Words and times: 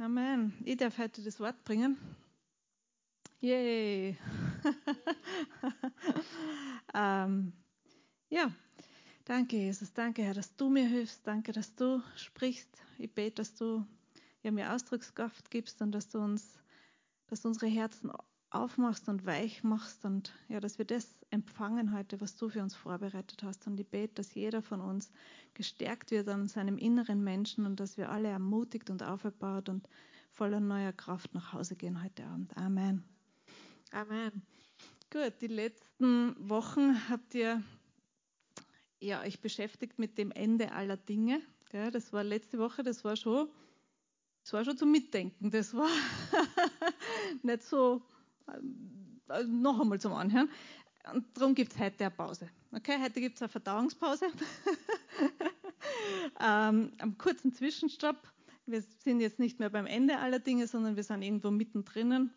Amen. 0.00 0.54
Ich 0.64 0.78
darf 0.78 0.96
heute 0.96 1.22
das 1.22 1.38
Wort 1.40 1.62
bringen. 1.62 1.98
Yay. 3.40 4.16
ähm, 6.94 7.52
ja, 8.30 8.50
danke, 9.26 9.58
Jesus. 9.58 9.92
Danke, 9.92 10.22
Herr, 10.22 10.32
dass 10.32 10.56
du 10.56 10.70
mir 10.70 10.88
hilfst. 10.88 11.26
Danke, 11.26 11.52
dass 11.52 11.74
du 11.74 12.02
sprichst. 12.16 12.70
Ich 12.96 13.12
bete, 13.12 13.42
dass 13.42 13.54
du 13.54 13.84
ja, 14.42 14.50
mir 14.50 14.72
Ausdruckskraft 14.72 15.50
gibst 15.50 15.82
und 15.82 15.92
dass 15.92 16.08
du 16.08 16.18
uns, 16.18 16.58
dass 17.26 17.44
unsere 17.44 17.66
Herzen 17.66 18.10
aufmachst 18.50 19.08
und 19.08 19.26
weich 19.26 19.62
machst 19.62 20.04
und 20.04 20.32
ja, 20.48 20.60
dass 20.60 20.78
wir 20.78 20.84
das 20.84 21.16
empfangen 21.30 21.94
heute, 21.94 22.20
was 22.20 22.36
du 22.36 22.48
für 22.48 22.62
uns 22.62 22.74
vorbereitet 22.74 23.42
hast. 23.44 23.66
Und 23.66 23.78
ich 23.78 23.86
bete, 23.86 24.14
dass 24.14 24.34
jeder 24.34 24.60
von 24.60 24.80
uns 24.80 25.12
gestärkt 25.54 26.10
wird 26.10 26.28
an 26.28 26.48
seinem 26.48 26.76
inneren 26.76 27.22
Menschen 27.22 27.64
und 27.64 27.78
dass 27.78 27.96
wir 27.96 28.10
alle 28.10 28.28
ermutigt 28.28 28.90
und 28.90 29.02
auferbaut 29.02 29.68
und 29.68 29.88
voller 30.32 30.60
neuer 30.60 30.92
Kraft 30.92 31.32
nach 31.34 31.52
Hause 31.52 31.76
gehen 31.76 32.02
heute 32.02 32.24
Abend. 32.24 32.56
Amen. 32.56 33.04
Amen. 33.92 34.42
Gut, 35.12 35.34
die 35.40 35.48
letzten 35.48 36.36
Wochen 36.48 37.08
habt 37.08 37.34
ihr 37.34 37.62
ja, 39.00 39.22
euch 39.22 39.40
beschäftigt 39.40 39.98
mit 39.98 40.18
dem 40.18 40.30
Ende 40.30 40.72
aller 40.72 40.96
Dinge. 40.96 41.40
Ja, 41.72 41.90
das 41.90 42.12
war 42.12 42.24
letzte 42.24 42.58
Woche, 42.58 42.82
das 42.82 43.04
war 43.04 43.16
schon, 43.16 43.48
das 44.42 44.52
war 44.52 44.64
schon 44.64 44.76
zum 44.76 44.90
Mitdenken. 44.90 45.50
Das 45.50 45.74
war 45.74 45.88
nicht 47.42 47.62
so 47.62 48.02
äh, 48.48 49.44
noch 49.44 49.80
einmal 49.80 50.00
zum 50.00 50.12
Anhören. 50.12 50.50
Und 51.12 51.26
darum 51.36 51.54
gibt 51.54 51.72
es 51.72 51.78
heute 51.78 52.04
eine 52.04 52.10
Pause. 52.10 52.48
Okay, 52.72 52.98
heute 53.00 53.20
gibt 53.20 53.36
es 53.36 53.42
eine 53.42 53.48
Verdauungspause. 53.48 54.26
ähm, 56.40 56.92
einen 56.98 57.18
kurzen 57.18 57.52
Zwischenstopp. 57.52 58.16
Wir 58.66 58.82
sind 58.82 59.20
jetzt 59.20 59.38
nicht 59.38 59.58
mehr 59.58 59.70
beim 59.70 59.86
Ende 59.86 60.18
aller 60.18 60.38
Dinge, 60.38 60.66
sondern 60.66 60.96
wir 60.96 61.02
sind 61.02 61.22
irgendwo 61.22 61.50
mittendrin 61.50 62.30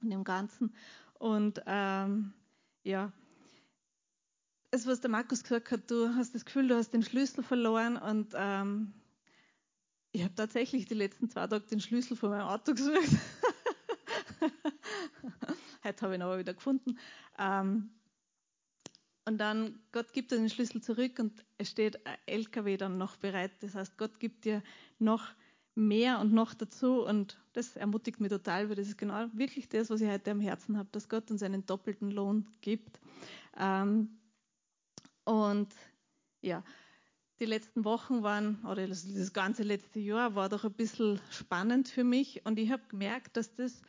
in 0.00 0.10
dem 0.10 0.24
Ganzen. 0.24 0.74
Und 1.18 1.62
ähm, 1.66 2.32
ja, 2.84 3.12
das, 4.70 4.86
was 4.86 5.00
der 5.00 5.10
Markus 5.10 5.42
gesagt 5.42 5.70
hat, 5.70 5.90
du 5.90 6.14
hast 6.14 6.34
das 6.34 6.44
Gefühl, 6.44 6.68
du 6.68 6.76
hast 6.76 6.90
den 6.90 7.02
Schlüssel 7.02 7.44
verloren 7.44 7.96
und 7.96 8.32
ähm, 8.34 8.94
ich 10.12 10.24
habe 10.24 10.34
tatsächlich 10.34 10.86
die 10.86 10.94
letzten 10.94 11.28
zwei 11.28 11.46
Tage 11.46 11.66
den 11.66 11.80
Schlüssel 11.80 12.16
von 12.16 12.30
meinem 12.30 12.48
Auto 12.48 12.72
gesucht. 12.72 12.96
Heute 15.84 16.02
habe 16.02 16.14
ich 16.14 16.18
ihn 16.18 16.22
aber 16.22 16.38
wieder 16.38 16.54
gefunden. 16.54 16.98
Ähm, 17.38 17.90
und 19.24 19.38
dann, 19.38 19.78
Gott 19.92 20.12
gibt 20.12 20.32
dir 20.32 20.36
den 20.36 20.50
Schlüssel 20.50 20.82
zurück 20.82 21.18
und 21.18 21.44
es 21.58 21.70
steht 21.70 22.04
ein 22.06 22.16
LKW 22.26 22.76
dann 22.76 22.98
noch 22.98 23.16
bereit. 23.16 23.52
Das 23.60 23.74
heißt, 23.74 23.96
Gott 23.96 24.18
gibt 24.18 24.44
dir 24.44 24.62
noch 24.98 25.24
mehr 25.74 26.18
und 26.18 26.32
noch 26.32 26.54
dazu 26.54 27.04
und 27.04 27.38
das 27.52 27.76
ermutigt 27.76 28.20
mich 28.20 28.30
total, 28.30 28.68
weil 28.68 28.76
das 28.76 28.88
ist 28.88 28.98
genau 28.98 29.26
wirklich 29.32 29.68
das, 29.68 29.90
was 29.90 30.00
ich 30.00 30.10
heute 30.10 30.32
am 30.32 30.40
Herzen 30.40 30.76
habe, 30.76 30.88
dass 30.92 31.08
Gott 31.08 31.30
uns 31.30 31.42
einen 31.42 31.64
doppelten 31.64 32.10
Lohn 32.10 32.46
gibt. 32.60 33.00
Ähm, 33.56 34.18
und 35.24 35.72
ja, 36.42 36.64
die 37.40 37.46
letzten 37.46 37.84
Wochen 37.84 38.22
waren, 38.22 38.64
oder 38.64 38.86
das, 38.86 39.06
das 39.12 39.32
ganze 39.32 39.62
letzte 39.62 40.00
Jahr 40.00 40.34
war 40.34 40.48
doch 40.48 40.64
ein 40.64 40.72
bisschen 40.72 41.20
spannend 41.30 41.88
für 41.88 42.04
mich 42.04 42.44
und 42.44 42.58
ich 42.58 42.70
habe 42.70 42.82
gemerkt, 42.88 43.36
dass 43.36 43.54
das 43.54 43.82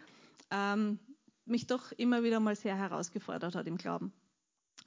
ähm, 0.51 0.99
mich 1.45 1.67
doch 1.67 1.91
immer 1.93 2.23
wieder 2.23 2.39
mal 2.39 2.55
sehr 2.55 2.77
herausgefordert 2.77 3.55
hat 3.55 3.67
im 3.67 3.77
Glauben. 3.77 4.13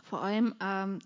Vor 0.03 0.23
allem 0.23 0.55
ähm, 0.61 0.99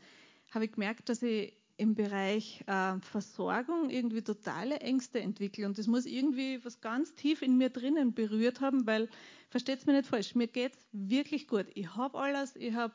habe 0.51 0.65
ich 0.65 0.73
gemerkt, 0.73 1.09
dass 1.09 1.23
ich 1.23 1.55
im 1.81 1.95
Bereich 1.95 2.63
äh, 2.67 3.01
Versorgung 3.01 3.89
irgendwie 3.89 4.21
totale 4.21 4.81
Ängste 4.81 5.21
entwickle. 5.21 5.65
Und 5.65 5.79
das 5.79 5.87
muss 5.87 6.05
irgendwie 6.05 6.63
was 6.63 6.83
ganz 6.83 7.15
tief 7.15 7.41
in 7.41 7.57
mir 7.57 7.71
drinnen 7.71 8.13
berührt 8.13 8.61
haben, 8.61 8.87
weil, 8.87 9.09
versteht 9.49 9.79
es 9.79 9.87
mir 9.87 9.95
nicht 9.95 10.07
falsch, 10.07 10.35
mir 10.35 10.47
geht 10.47 10.75
es 10.75 10.89
wirklich 10.93 11.49
gut. 11.49 11.67
Ich 11.75 11.97
habe 11.97 12.19
alles, 12.19 12.55
ich 12.57 12.75
habe, 12.75 12.93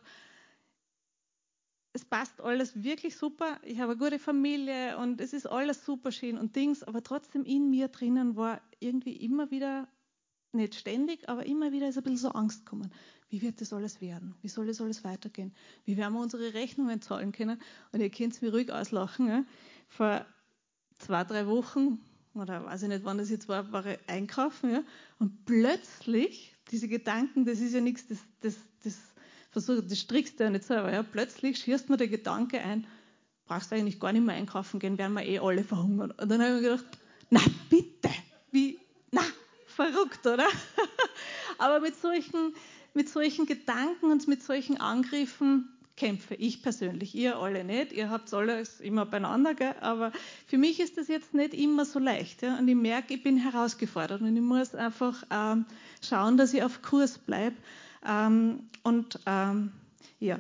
es 1.94 2.06
passt 2.06 2.42
alles 2.42 2.84
wirklich 2.84 3.16
super. 3.16 3.60
Ich 3.64 3.80
habe 3.80 3.94
eine 3.94 4.00
gute 4.00 4.20
Familie 4.20 5.00
und 5.00 5.20
es 5.20 5.34
ist 5.34 5.48
alles 5.48 5.84
super 5.84 6.12
schön 6.12 6.38
und 6.38 6.56
Dings, 6.56 6.84
aber 6.84 7.02
trotzdem 7.02 7.44
in 7.44 7.72
mir 7.72 7.88
drinnen 7.88 8.36
war 8.36 8.62
irgendwie 8.80 9.16
immer 9.16 9.50
wieder 9.50 9.88
nicht 10.56 10.76
ständig, 10.76 11.28
aber 11.30 11.46
immer 11.46 11.72
wieder 11.72 11.88
ist 11.88 11.98
ein 11.98 12.04
bisschen 12.04 12.18
so 12.18 12.30
Angst 12.30 12.66
gekommen. 12.66 12.92
Wie 13.30 13.42
wird 13.42 13.62
das 13.62 13.74
alles 13.74 14.02
werden? 14.02 14.36
Wie 14.42 14.48
soll 14.48 14.68
das 14.68 14.82
alles 14.82 15.04
weitergehen? 15.04 15.54
Wie 15.86 15.98
werden 15.98 16.14
wir 16.14 16.22
unsere 16.22 16.54
Rechnungen 16.54 17.02
zahlen 17.02 17.32
können? 17.32 17.60
Und 17.92 18.02
ihr 18.02 18.10
könnt 18.10 18.34
es 18.34 18.42
mir 18.42 18.52
ruhig 18.52 18.72
auslachen. 18.72 19.28
Ja? 19.28 19.46
Vor 19.90 20.26
zwei, 20.98 21.24
drei 21.24 21.48
Wochen, 21.48 22.00
oder 22.34 22.66
weiß 22.66 22.84
ich 22.84 22.90
nicht, 22.90 23.04
wann 23.04 23.18
das 23.18 23.30
jetzt 23.30 23.48
war, 23.48 23.72
war 23.72 23.86
ich 23.86 24.00
einkaufen. 24.08 24.72
Ja? 24.72 24.84
Und 25.20 25.46
plötzlich, 25.46 26.56
diese 26.72 26.88
Gedanken, 26.88 27.46
das 27.46 27.60
ist 27.60 27.74
ja 27.74 27.82
nichts, 27.82 28.08
das, 28.08 28.20
das, 28.42 28.56
das, 28.84 28.98
versuch, 29.52 29.82
das 29.88 30.00
strickst 30.00 30.40
du 30.40 30.44
ja 30.44 30.50
nicht 30.50 30.66
selber. 30.66 30.92
Ja? 30.92 31.04
Plötzlich 31.04 31.58
schießt 31.58 31.90
mir 31.90 31.98
der 31.98 32.08
Gedanke 32.08 32.60
ein, 32.60 32.86
brauchst 33.46 33.72
du 33.72 33.76
eigentlich 33.76 34.00
gar 34.00 34.12
nicht 34.12 34.26
mehr 34.26 34.36
einkaufen 34.36 34.80
gehen, 34.80 34.98
werden 34.98 35.14
wir 35.14 35.26
eh 35.26 35.40
alle 35.40 35.64
verhungern. 35.64 36.12
Und 36.12 36.30
dann 36.30 36.42
habe 36.42 36.56
ich 36.56 36.62
mir 36.62 36.70
gedacht, 36.70 36.86
na 37.30 37.40
bitte, 37.70 37.95
verrückt, 39.76 40.26
oder? 40.26 40.48
Aber 41.58 41.80
mit 41.80 42.00
solchen, 42.00 42.56
mit 42.94 43.10
solchen 43.10 43.46
Gedanken 43.46 44.12
und 44.12 44.28
mit 44.28 44.42
solchen 44.42 44.78
Angriffen 44.80 45.70
kämpfe 45.98 46.36
ich 46.36 46.62
persönlich. 46.62 47.16
Ihr 47.16 47.38
alle 47.38 47.64
nicht. 47.64 47.94
Ihr 47.94 48.10
habt 48.10 48.34
alles 48.34 48.80
immer 48.82 49.06
beieinander, 49.06 49.54
gell? 49.54 49.76
aber 49.80 50.12
für 50.48 50.58
mich 50.58 50.80
ist 50.80 50.98
das 50.98 51.08
jetzt 51.08 51.34
nicht 51.34 51.54
immer 51.54 51.86
so 51.86 52.00
leicht. 52.00 52.42
Ja? 52.42 52.58
Und 52.58 52.68
ich 52.68 52.76
merke, 52.76 53.14
ich 53.14 53.24
bin 53.24 53.38
herausgefordert 53.38 54.22
und 54.22 54.36
ich 54.36 54.42
muss 54.42 54.76
einfach 54.76 55.24
ähm, 55.32 55.66
schauen, 56.02 56.38
dass 56.38 56.54
ich 56.54 56.64
auf 56.64 56.82
Kurs 56.82 57.18
bleibe. 57.18 57.56
Ähm, 58.06 58.68
und 58.84 59.20
ähm, 59.26 59.72
ja, 60.20 60.40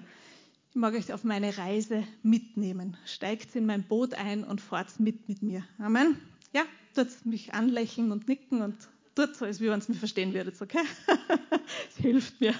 ich 0.69 0.75
mag 0.75 0.94
euch 0.94 1.13
auf 1.13 1.23
meine 1.23 1.57
Reise 1.57 2.03
mitnehmen. 2.22 2.97
Steigt 3.06 3.56
in 3.56 3.66
mein 3.66 3.84
Boot 3.84 4.13
ein 4.13 4.44
und 4.44 4.59
fahrt 4.59 5.00
mit 5.00 5.29
mit 5.29 5.41
mir. 5.41 5.63
Amen. 5.79 6.19
Ja, 6.53 6.63
tut 6.94 7.25
mich 7.25 7.53
anlächeln 7.53 8.12
und 8.12 8.28
nicken 8.28 8.62
und 8.62 8.75
tut 9.16 9.36
so, 9.36 9.46
als 9.46 9.62
wie 9.62 9.70
wenn 9.70 9.80
es 9.80 9.90
mir 9.90 9.96
verstehen 9.96 10.34
würdet, 10.34 10.62
okay? 10.62 10.84
Es 11.90 11.98
hilft 11.98 12.40
mir. 12.42 12.53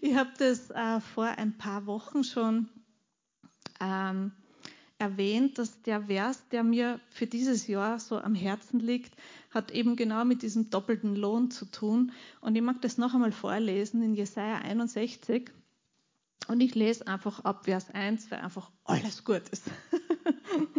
ich 0.00 0.14
habe 0.14 0.30
das 0.38 0.70
äh, 0.70 1.00
vor 1.00 1.26
ein 1.26 1.58
paar 1.58 1.86
Wochen 1.86 2.24
schon 2.24 2.68
ähm, 3.80 4.32
erwähnt, 4.98 5.58
dass 5.58 5.82
der 5.82 6.04
Vers, 6.04 6.48
der 6.50 6.62
mir 6.62 7.00
für 7.10 7.26
dieses 7.26 7.66
Jahr 7.66 7.98
so 7.98 8.18
am 8.18 8.34
Herzen 8.34 8.80
liegt, 8.80 9.14
hat 9.50 9.70
eben 9.70 9.96
genau 9.96 10.24
mit 10.24 10.42
diesem 10.42 10.70
doppelten 10.70 11.14
Lohn 11.16 11.50
zu 11.50 11.66
tun. 11.66 12.12
Und 12.40 12.56
ich 12.56 12.62
mag 12.62 12.80
das 12.80 12.96
noch 12.96 13.14
einmal 13.14 13.32
vorlesen 13.32 14.02
in 14.02 14.14
Jesaja 14.14 14.58
61. 14.58 15.50
Und 16.48 16.60
ich 16.60 16.74
lese 16.74 17.06
einfach 17.06 17.40
ab 17.40 17.64
Vers 17.64 17.90
1, 17.90 18.30
weil 18.30 18.40
einfach 18.40 18.70
alles 18.84 19.24
gut 19.24 19.42
ist. 19.50 19.64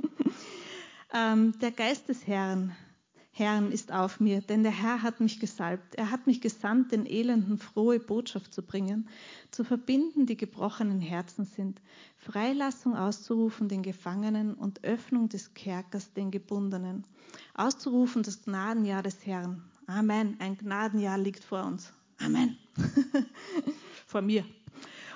ähm, 1.14 1.58
der 1.60 1.72
Geist 1.72 2.10
des 2.10 2.26
Herrn 2.26 2.76
Herrn 3.38 3.72
ist 3.72 3.92
auf 3.92 4.20
mir, 4.20 4.42
denn 4.42 4.64
der 4.64 4.72
Herr 4.72 5.04
hat 5.04 5.20
mich 5.20 5.40
gesalbt. 5.40 5.94
Er 5.94 6.10
hat 6.10 6.26
mich 6.26 6.42
gesandt, 6.42 6.92
den 6.92 7.06
Elenden 7.06 7.60
frohe 7.60 8.00
Botschaft 8.00 8.52
zu 8.52 8.64
bringen, 8.64 9.08
zu 9.52 9.64
verbinden, 9.64 10.26
die 10.26 10.38
gebrochenen 10.38 11.02
Herzen 11.02 11.46
sind, 11.46 11.80
Freilassung 12.18 12.96
auszurufen 12.96 13.70
den 13.70 13.84
Gefangenen 13.84 14.56
und 14.56 14.84
Öffnung 14.84 15.30
des 15.30 15.54
Kerkers 15.54 16.14
den 16.14 16.32
Gebundenen, 16.32 17.06
auszurufen 17.54 18.24
das 18.24 18.42
Gnadenjahr 18.44 19.04
des 19.04 19.24
Herrn. 19.28 19.62
Amen. 19.86 20.36
Ein 20.40 20.58
Gnadenjahr 20.58 21.20
liegt 21.20 21.44
vor 21.44 21.64
uns. 21.64 21.94
Amen. 22.20 22.58
vor 24.08 24.24
mir. 24.24 24.46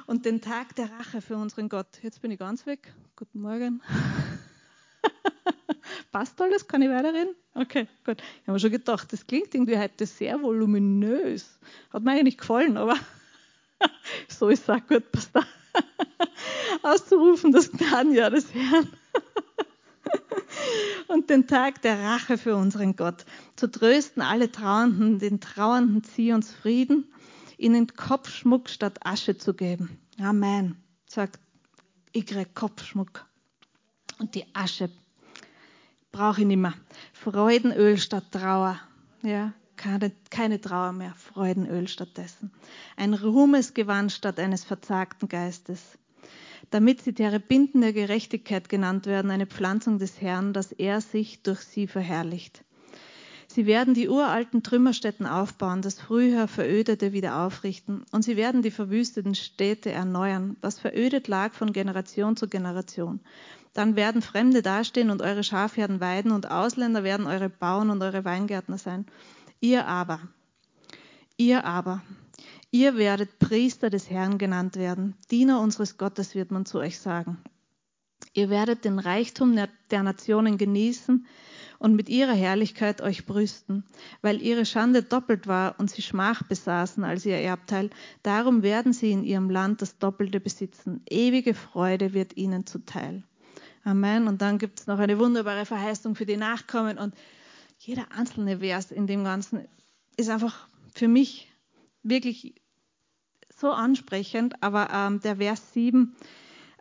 Und 0.05 0.25
den 0.25 0.41
Tag 0.41 0.75
der 0.75 0.91
Rache 0.91 1.21
für 1.21 1.37
unseren 1.37 1.69
Gott. 1.69 1.99
Jetzt 2.03 2.21
bin 2.21 2.29
ich 2.29 2.37
ganz 2.37 2.67
weg. 2.67 2.93
Guten 3.15 3.41
Morgen. 3.41 3.81
Passt 6.11 6.41
alles? 6.41 6.67
Kann 6.67 6.81
ich 6.81 6.89
weiterreden? 6.89 7.35
Okay, 7.53 7.87
gut. 8.05 8.21
Ich 8.21 8.41
habe 8.47 8.53
mir 8.53 8.59
schon 8.59 8.71
gedacht, 8.71 9.11
das 9.13 9.25
klingt 9.25 9.53
irgendwie 9.53 9.77
heute 9.77 10.05
sehr 10.05 10.41
voluminös. 10.41 11.57
Hat 11.91 12.03
mir 12.03 12.11
eigentlich 12.11 12.37
gefallen, 12.37 12.77
aber 12.77 12.95
so 14.27 14.49
ist 14.49 14.63
es 14.63 14.69
auch 14.69 14.85
gut, 14.87 15.11
passt 15.11 15.35
da. 15.35 15.41
Auszurufen 16.83 17.51
das 17.51 17.71
Gnadenjahr 17.71 18.29
des 18.29 18.53
Herrn. 18.53 18.89
Und 21.07 21.29
den 21.29 21.47
Tag 21.47 21.81
der 21.81 21.99
Rache 21.99 22.37
für 22.37 22.55
unseren 22.55 22.95
Gott. 22.95 23.25
Zu 23.55 23.71
trösten 23.71 24.21
alle 24.21 24.51
Trauernden, 24.51 25.19
den 25.19 25.39
Trauernden 25.39 26.03
zieh 26.03 26.33
uns 26.33 26.53
Frieden, 26.53 27.13
ihnen 27.57 27.87
Kopfschmuck 27.87 28.69
statt 28.69 28.99
Asche 29.05 29.37
zu 29.37 29.53
geben. 29.53 29.97
Amen. 30.19 30.81
Sagt, 31.05 31.39
krieg 32.13 32.53
Kopfschmuck. 32.55 33.25
Und 34.19 34.35
die 34.35 34.45
Asche 34.53 34.89
brauche 36.11 36.41
ich 36.41 36.47
nicht 36.47 36.57
mehr. 36.57 36.73
Freudenöl 37.13 37.97
statt 37.97 38.25
Trauer. 38.31 38.79
Ja, 39.21 39.53
keine, 39.77 40.11
keine 40.29 40.59
Trauer 40.59 40.91
mehr. 40.91 41.13
Freudenöl 41.15 41.87
stattdessen. 41.87 42.51
Ein 42.97 43.13
Ruhmesgewand 43.13 44.11
statt 44.11 44.39
eines 44.39 44.63
verzagten 44.63 45.29
Geistes. 45.29 45.97
Damit 46.69 47.01
sie 47.01 47.13
Terebinten 47.13 47.81
der 47.81 47.93
Gerechtigkeit 47.93 48.69
genannt 48.69 49.05
werden, 49.05 49.31
eine 49.31 49.47
Pflanzung 49.47 49.99
des 49.99 50.21
Herrn, 50.21 50.53
dass 50.53 50.71
er 50.71 51.01
sich 51.01 51.41
durch 51.43 51.61
sie 51.61 51.87
verherrlicht. 51.87 52.63
Sie 53.47 53.65
werden 53.65 53.93
die 53.93 54.07
uralten 54.07 54.63
Trümmerstätten 54.63 55.25
aufbauen, 55.25 55.81
das 55.81 55.99
früher 55.99 56.47
Verödete 56.47 57.11
wieder 57.11 57.45
aufrichten. 57.45 58.05
Und 58.11 58.23
sie 58.23 58.37
werden 58.37 58.61
die 58.61 58.71
verwüsteten 58.71 59.35
Städte 59.35 59.91
erneuern, 59.91 60.55
was 60.61 60.79
verödet 60.79 61.27
lag 61.27 61.51
von 61.51 61.73
Generation 61.73 62.37
zu 62.37 62.47
Generation. 62.47 63.19
Dann 63.73 63.95
werden 63.95 64.21
Fremde 64.21 64.61
dastehen 64.61 65.09
und 65.09 65.21
eure 65.21 65.43
Schafherden 65.43 66.01
weiden 66.01 66.31
und 66.31 66.51
Ausländer 66.51 67.03
werden 67.03 67.25
eure 67.25 67.49
Bauern 67.49 67.89
und 67.89 68.01
eure 68.01 68.25
Weingärtner 68.25 68.77
sein. 68.77 69.05
Ihr 69.61 69.87
aber, 69.87 70.19
ihr 71.37 71.63
aber, 71.63 72.01
ihr 72.71 72.97
werdet 72.97 73.39
Priester 73.39 73.89
des 73.89 74.09
Herrn 74.09 74.37
genannt 74.37 74.75
werden. 74.75 75.15
Diener 75.29 75.61
unseres 75.61 75.97
Gottes 75.97 76.35
wird 76.35 76.51
man 76.51 76.65
zu 76.65 76.79
euch 76.79 76.99
sagen. 76.99 77.37
Ihr 78.33 78.49
werdet 78.49 78.85
den 78.85 78.99
Reichtum 78.99 79.55
der 79.55 80.03
Nationen 80.03 80.57
genießen 80.57 81.25
und 81.79 81.95
mit 81.95 82.09
ihrer 82.09 82.33
Herrlichkeit 82.33 83.01
euch 83.01 83.25
brüsten, 83.25 83.83
weil 84.21 84.41
ihre 84.41 84.65
Schande 84.65 85.03
doppelt 85.03 85.47
war 85.47 85.79
und 85.79 85.89
sie 85.89 86.01
Schmach 86.01 86.43
besaßen 86.43 87.03
als 87.03 87.25
ihr 87.25 87.37
Erbteil. 87.37 87.89
Darum 88.23 88.63
werden 88.63 88.93
sie 88.93 89.11
in 89.11 89.23
ihrem 89.23 89.49
Land 89.49 89.81
das 89.81 89.97
Doppelte 89.97 90.39
besitzen. 90.39 91.01
Ewige 91.09 91.53
Freude 91.53 92.13
wird 92.13 92.37
ihnen 92.37 92.65
zuteil. 92.65 93.23
Amen. 93.83 94.27
Und 94.27 94.41
dann 94.41 94.57
gibt 94.57 94.79
es 94.79 94.87
noch 94.87 94.99
eine 94.99 95.17
wunderbare 95.17 95.65
Verheißung 95.65 96.15
für 96.15 96.25
die 96.25 96.37
Nachkommen. 96.37 96.97
Und 96.97 97.15
jeder 97.79 98.11
einzelne 98.15 98.59
Vers 98.59 98.91
in 98.91 99.07
dem 99.07 99.23
Ganzen 99.23 99.67
ist 100.17 100.29
einfach 100.29 100.67
für 100.93 101.07
mich 101.07 101.51
wirklich 102.03 102.55
so 103.55 103.71
ansprechend. 103.71 104.61
Aber 104.61 104.89
ähm, 104.93 105.19
der 105.21 105.37
Vers 105.37 105.73
7, 105.73 106.15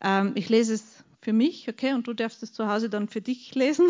ähm, 0.03 0.33
ich 0.35 0.49
lese 0.49 0.75
es 0.75 1.05
für 1.23 1.33
mich, 1.33 1.69
okay, 1.69 1.93
und 1.93 2.07
du 2.07 2.15
darfst 2.15 2.43
es 2.43 2.53
zu 2.53 2.67
Hause 2.67 2.89
dann 2.89 3.09
für 3.09 3.21
dich 3.21 3.55
lesen, 3.55 3.89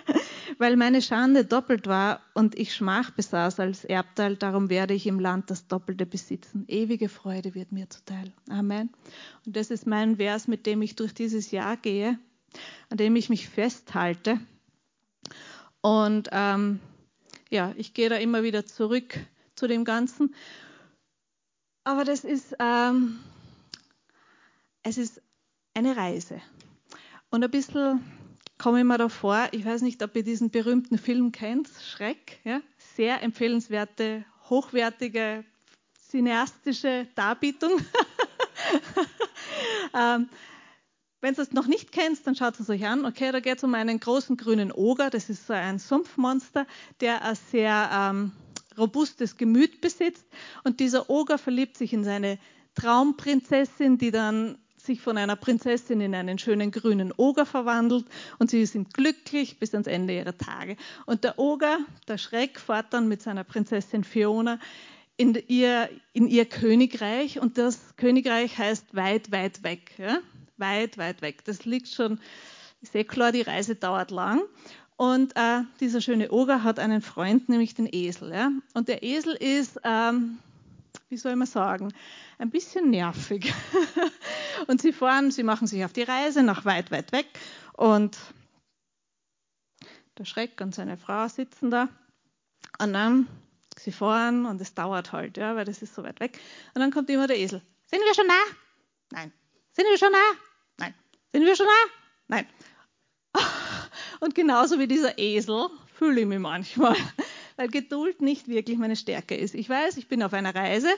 weil 0.58 0.76
meine 0.76 1.02
Schande 1.02 1.44
doppelt 1.44 1.86
war 1.86 2.20
und 2.34 2.58
ich 2.58 2.74
Schmach 2.74 3.12
besaß 3.12 3.60
als 3.60 3.84
Erbteil, 3.84 4.36
darum 4.36 4.70
werde 4.70 4.92
ich 4.94 5.06
im 5.06 5.20
Land 5.20 5.50
das 5.50 5.68
Doppelte 5.68 6.04
besitzen. 6.04 6.64
Ewige 6.66 7.08
Freude 7.08 7.54
wird 7.54 7.70
mir 7.70 7.88
zuteil. 7.90 8.32
Amen. 8.48 8.90
Und 9.46 9.56
das 9.56 9.70
ist 9.70 9.86
mein 9.86 10.16
Vers, 10.16 10.48
mit 10.48 10.66
dem 10.66 10.82
ich 10.82 10.96
durch 10.96 11.14
dieses 11.14 11.52
Jahr 11.52 11.76
gehe 11.76 12.18
an 12.90 12.98
dem 12.98 13.16
ich 13.16 13.28
mich 13.28 13.48
festhalte. 13.48 14.40
Und 15.80 16.28
ähm, 16.32 16.80
ja, 17.50 17.72
ich 17.76 17.94
gehe 17.94 18.08
da 18.08 18.16
immer 18.16 18.42
wieder 18.42 18.66
zurück 18.66 19.18
zu 19.54 19.66
dem 19.66 19.84
Ganzen. 19.84 20.34
Aber 21.84 22.04
das 22.04 22.24
ist, 22.24 22.56
ähm, 22.58 23.20
es 24.82 24.98
ist 24.98 25.20
eine 25.74 25.96
Reise. 25.96 26.40
Und 27.30 27.44
ein 27.44 27.50
bisschen 27.50 28.02
komme 28.58 28.78
ich 28.78 28.84
mir 28.84 28.96
da 28.96 29.08
vor, 29.08 29.48
ich 29.52 29.64
weiß 29.64 29.82
nicht, 29.82 30.02
ob 30.02 30.16
ihr 30.16 30.24
diesen 30.24 30.50
berühmten 30.50 30.98
Film 30.98 31.32
kennt, 31.32 31.68
Schreck, 31.68 32.40
ja? 32.44 32.60
sehr 32.96 33.22
empfehlenswerte, 33.22 34.24
hochwertige, 34.48 35.44
cineastische 36.10 37.06
Darbietung. 37.14 37.72
ähm, 39.94 40.28
wenn 41.24 41.34
du 41.34 41.40
es 41.40 41.52
noch 41.52 41.66
nicht 41.66 41.90
kennst, 41.90 42.26
dann 42.26 42.36
schaut 42.36 42.60
es 42.60 42.68
euch 42.68 42.84
an. 42.86 43.06
Okay, 43.06 43.32
da 43.32 43.40
geht 43.40 43.56
es 43.56 43.64
um 43.64 43.72
einen 43.72 43.98
großen 43.98 44.36
grünen 44.36 44.70
Oger. 44.70 45.08
Das 45.08 45.30
ist 45.30 45.46
so 45.46 45.54
ein 45.54 45.78
Sumpfmonster, 45.78 46.66
der 47.00 47.24
ein 47.24 47.34
sehr 47.50 47.88
ähm, 47.90 48.32
robustes 48.76 49.38
Gemüt 49.38 49.80
besitzt. 49.80 50.26
Und 50.64 50.80
dieser 50.80 51.08
Oger 51.08 51.38
verliebt 51.38 51.78
sich 51.78 51.94
in 51.94 52.04
seine 52.04 52.38
Traumprinzessin, 52.74 53.96
die 53.96 54.10
dann 54.10 54.58
sich 54.76 55.00
von 55.00 55.16
einer 55.16 55.34
Prinzessin 55.34 56.02
in 56.02 56.14
einen 56.14 56.38
schönen 56.38 56.70
grünen 56.70 57.10
Oger 57.16 57.46
verwandelt 57.46 58.04
und 58.38 58.50
sie 58.50 58.66
sind 58.66 58.92
glücklich 58.92 59.58
bis 59.58 59.72
ans 59.72 59.86
Ende 59.86 60.14
ihrer 60.14 60.36
Tage. 60.36 60.76
Und 61.06 61.24
der 61.24 61.38
Oger, 61.38 61.78
der 62.06 62.18
Schreck, 62.18 62.60
fährt 62.60 62.92
dann 62.92 63.08
mit 63.08 63.22
seiner 63.22 63.44
Prinzessin 63.44 64.04
Fiona 64.04 64.58
in 65.16 65.42
ihr, 65.48 65.88
in 66.12 66.28
ihr 66.28 66.44
Königreich 66.44 67.40
und 67.40 67.56
das 67.56 67.96
Königreich 67.96 68.58
heißt 68.58 68.94
weit, 68.94 69.32
weit 69.32 69.62
weg. 69.62 69.92
Ja? 69.96 70.18
Weit, 70.56 70.98
weit 70.98 71.22
weg. 71.22 71.44
Das 71.44 71.64
liegt 71.64 71.88
schon, 71.88 72.20
ist 72.80 72.94
eh 72.94 73.04
klar, 73.04 73.32
die 73.32 73.42
Reise 73.42 73.74
dauert 73.74 74.10
lang. 74.10 74.42
Und 74.96 75.34
äh, 75.36 75.62
dieser 75.80 76.00
schöne 76.00 76.30
Oger 76.30 76.62
hat 76.62 76.78
einen 76.78 77.02
Freund, 77.02 77.48
nämlich 77.48 77.74
den 77.74 77.88
Esel. 77.90 78.32
Ja? 78.32 78.50
Und 78.74 78.88
der 78.88 79.02
Esel 79.02 79.34
ist, 79.34 79.80
ähm, 79.82 80.38
wie 81.08 81.16
soll 81.16 81.34
man 81.36 81.48
sagen, 81.48 81.92
ein 82.38 82.50
bisschen 82.50 82.90
nervig. 82.90 83.52
und 84.68 84.80
sie 84.80 84.92
fahren, 84.92 85.30
sie 85.30 85.42
machen 85.42 85.66
sich 85.66 85.84
auf 85.84 85.92
die 85.92 86.02
Reise 86.02 86.42
nach 86.42 86.64
weit, 86.64 86.90
weit 86.90 87.10
weg. 87.12 87.26
Und 87.72 88.16
der 90.18 90.24
Schreck 90.24 90.60
und 90.60 90.74
seine 90.74 90.96
Frau 90.96 91.26
sitzen 91.26 91.70
da. 91.70 91.88
Und 92.78 92.92
dann, 92.92 93.26
sie 93.76 93.92
fahren 93.92 94.46
und 94.46 94.60
es 94.60 94.74
dauert 94.74 95.12
halt, 95.12 95.36
ja, 95.36 95.56
weil 95.56 95.64
das 95.64 95.82
ist 95.82 95.94
so 95.94 96.04
weit 96.04 96.20
weg. 96.20 96.38
Und 96.74 96.80
dann 96.80 96.92
kommt 96.92 97.10
immer 97.10 97.26
der 97.26 97.38
Esel. 97.38 97.62
Sind 97.86 98.00
wir 98.00 98.14
schon 98.14 98.26
nah? 98.26 98.44
Nein. 99.10 99.32
Sind 99.74 99.86
wir 99.86 99.98
schon 99.98 100.12
da? 100.12 100.38
Nein. 100.78 100.94
Sind 101.32 101.44
wir 101.44 101.56
schon 101.56 101.66
da? 101.66 101.90
Nein. 102.28 102.46
Und 104.20 104.34
genauso 104.34 104.78
wie 104.78 104.86
dieser 104.86 105.18
Esel 105.18 105.68
fühle 105.98 106.20
ich 106.20 106.26
mich 106.26 106.38
manchmal, 106.38 106.96
weil 107.56 107.68
Geduld 107.68 108.20
nicht 108.20 108.48
wirklich 108.48 108.78
meine 108.78 108.96
Stärke 108.96 109.34
ist. 109.34 109.54
Ich 109.54 109.68
weiß, 109.68 109.96
ich 109.96 110.08
bin 110.08 110.22
auf 110.22 110.32
einer 110.32 110.54
Reise 110.54 110.88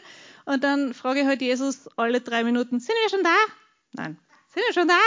und 0.45 0.65
dann 0.65 0.95
frage 0.95 1.21
ich 1.21 1.27
halt 1.27 1.43
Jesus 1.43 1.89
alle 1.97 2.21
drei 2.21 2.45
Minuten, 2.45 2.81
sind 2.81 2.95
wir 3.03 3.11
schon 3.11 3.23
da? 3.23 3.37
Nein. 3.93 4.19
Sind 4.55 4.65
wir 4.67 4.75
schon 4.75 4.89
da? 4.89 5.01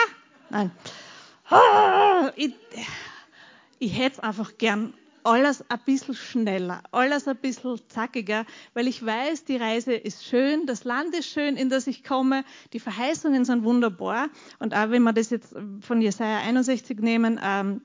Nein. 0.49 0.71
Ich, 2.35 2.53
ich 3.79 3.97
hätte 3.97 4.17
es 4.17 4.19
einfach 4.19 4.59
gern 4.59 4.93
alles 5.23 5.63
ein 5.69 5.79
bisschen 5.85 6.15
schneller, 6.15 6.83
alles 6.91 7.27
ein 7.27 7.37
bisschen 7.37 7.79
zackiger, 7.89 8.45
weil 8.73 8.87
ich 8.87 9.05
weiß, 9.05 9.45
die 9.45 9.57
Reise 9.57 9.93
ist 9.93 10.25
schön, 10.25 10.65
das 10.65 10.83
Land 10.83 11.15
ist 11.15 11.29
schön, 11.29 11.57
in 11.57 11.69
das 11.69 11.87
ich 11.87 12.03
komme, 12.03 12.43
die 12.73 12.79
Verheißungen 12.79 13.45
sind 13.45 13.63
wunderbar. 13.63 14.29
Und 14.59 14.73
auch 14.73 14.89
wenn 14.89 15.03
wir 15.03 15.13
das 15.13 15.29
jetzt 15.29 15.55
von 15.81 16.01
Jesaja 16.01 16.39
61 16.39 16.99
nehmen, 16.99 17.39
ähm, 17.43 17.81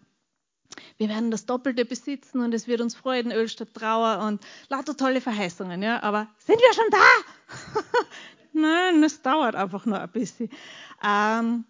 wir 0.97 1.09
werden 1.09 1.31
das 1.31 1.47
Doppelte 1.47 1.85
besitzen 1.85 2.41
und 2.41 2.53
es 2.55 2.67
wird 2.67 2.81
uns 2.81 2.95
Freuden, 2.95 3.33
Öl 3.33 3.49
statt 3.49 3.75
Trauer 3.75 4.25
und 4.27 4.43
lauter 4.69 4.97
tolle 4.97 5.21
Verheißungen. 5.21 5.83
Ja? 5.83 6.03
Aber 6.03 6.29
sind 6.39 6.59
wir 6.59 6.75
schon 6.75 6.91
da? 6.91 8.01
Nein, 8.53 9.03
es 9.03 9.23
dauert 9.23 9.55
einfach 9.57 9.87
nur 9.87 10.01
ein 10.01 10.11
bisschen. 10.11 10.51
Ähm, 11.03 11.65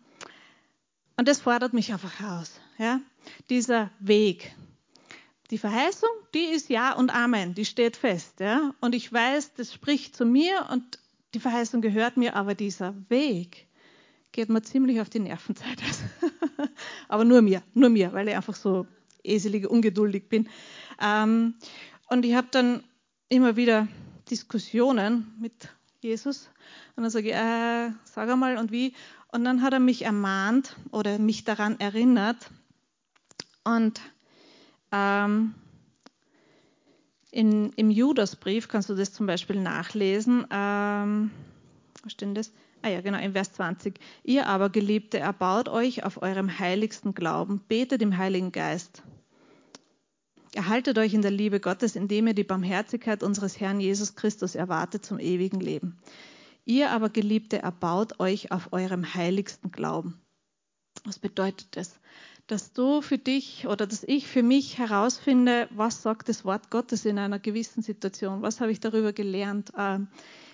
und 1.16 1.28
das 1.28 1.40
fordert 1.40 1.72
mich 1.72 1.93
einfach 1.93 2.20
heraus. 2.20 2.61
Ja? 2.78 3.00
Dieser 3.50 3.90
Weg, 4.00 4.55
die 5.50 5.58
Verheißung, 5.58 6.08
die 6.35 6.44
ist 6.44 6.69
Ja 6.69 6.94
und 6.94 7.14
Amen, 7.14 7.55
die 7.55 7.64
steht 7.64 7.97
fest. 7.97 8.40
Ja? 8.40 8.75
Und 8.80 8.95
ich 8.95 9.12
weiß, 9.12 9.54
das 9.54 9.73
spricht 9.73 10.16
zu 10.16 10.25
mir 10.25 10.69
und 10.71 10.99
die 11.35 11.40
Verheißung 11.40 11.80
gehört 11.80 12.16
mir, 12.16 12.37
aber 12.37 12.54
dieser 12.54 12.95
Weg 13.09 13.66
geht 14.33 14.49
mir 14.49 14.62
ziemlich 14.62 15.00
auf 15.00 15.11
die 15.11 15.21
Nervenzeit. 15.21 15.78
aber 17.09 17.25
nur 17.25 17.42
mir, 17.42 17.62
nur 17.75 17.88
mir, 17.88 18.12
weil 18.12 18.28
ich 18.28 18.37
einfach 18.37 18.54
so 18.54 18.87
eselig, 19.23 19.69
ungeduldig 19.69 20.28
bin. 20.28 20.49
Ähm, 21.00 21.54
und 22.09 22.25
ich 22.25 22.35
habe 22.35 22.49
dann 22.50 22.83
immer 23.28 23.57
wieder 23.57 23.88
Diskussionen 24.30 25.35
mit 25.40 25.69
Jesus. 26.00 26.50
Und 26.97 27.02
dann 27.02 27.11
sage 27.11 27.28
ich, 27.28 27.35
äh, 27.35 27.90
sag 28.04 28.28
einmal 28.28 28.57
und 28.57 28.71
wie. 28.73 28.95
Und 29.33 29.45
dann 29.45 29.62
hat 29.62 29.73
er 29.73 29.80
mich 29.80 30.02
ermahnt 30.02 30.76
oder 30.90 31.19
mich 31.19 31.45
daran 31.45 31.80
erinnert. 31.80 32.50
Und 33.64 34.00
ähm, 34.95 35.55
in, 37.35 37.73
Im 37.73 37.91
Judasbrief 37.91 38.69
kannst 38.69 38.91
du 38.91 38.95
das 38.95 39.13
zum 39.13 39.27
Beispiel 39.27 39.61
nachlesen. 39.61 40.47
Ähm, 40.53 41.33
wo 42.05 42.09
steht 42.09 42.37
das? 42.37 42.53
Ah 42.81 42.91
ja, 42.91 43.01
genau, 43.01 43.19
im 43.19 43.33
Vers 43.33 43.53
20. 43.55 43.99
Ihr 44.23 44.47
aber, 44.47 44.71
Geliebte, 44.71 45.19
erbaut 45.19 45.69
euch 45.69 46.05
auf 46.05 46.23
eurem 46.23 46.61
heiligsten 46.61 47.13
Glauben, 47.13 47.61
betet 47.67 48.03
im 48.03 48.19
Heiligen 48.19 48.53
Geist. 48.53 49.03
Erhaltet 50.53 50.97
euch 50.99 51.13
in 51.13 51.23
der 51.23 51.33
Liebe 51.33 51.59
Gottes, 51.59 51.97
indem 51.97 52.29
ihr 52.29 52.35
die 52.35 52.45
Barmherzigkeit 52.45 53.25
unseres 53.25 53.59
Herrn 53.59 53.81
Jesus 53.81 54.15
Christus 54.15 54.55
erwartet 54.55 55.05
zum 55.05 55.19
ewigen 55.19 55.59
Leben. 55.59 55.99
Ihr 56.65 56.93
aber, 56.93 57.11
Geliebte, 57.11 57.59
erbaut 57.59 58.21
euch 58.21 58.53
auf 58.53 58.73
eurem 58.73 59.13
heiligsten 59.13 59.73
Glauben. 59.73 60.21
Was 61.05 61.19
bedeutet 61.19 61.77
das? 61.77 61.99
Dass 62.47 62.73
du 62.73 63.01
für 63.01 63.19
dich 63.19 63.67
oder 63.67 63.87
dass 63.87 64.05
ich 64.05 64.27
für 64.27 64.43
mich 64.43 64.79
herausfinde, 64.79 65.69
was 65.71 66.03
sagt 66.03 66.29
das 66.29 66.45
Wort 66.45 66.71
Gottes 66.71 67.05
in 67.05 67.19
einer 67.19 67.39
gewissen 67.39 67.83
Situation, 67.83 68.43
was 68.43 68.61
habe 68.61 68.73
ich 68.73 68.81
darüber 68.81 69.13
gelernt, 69.13 69.73
ähm, 69.77 70.09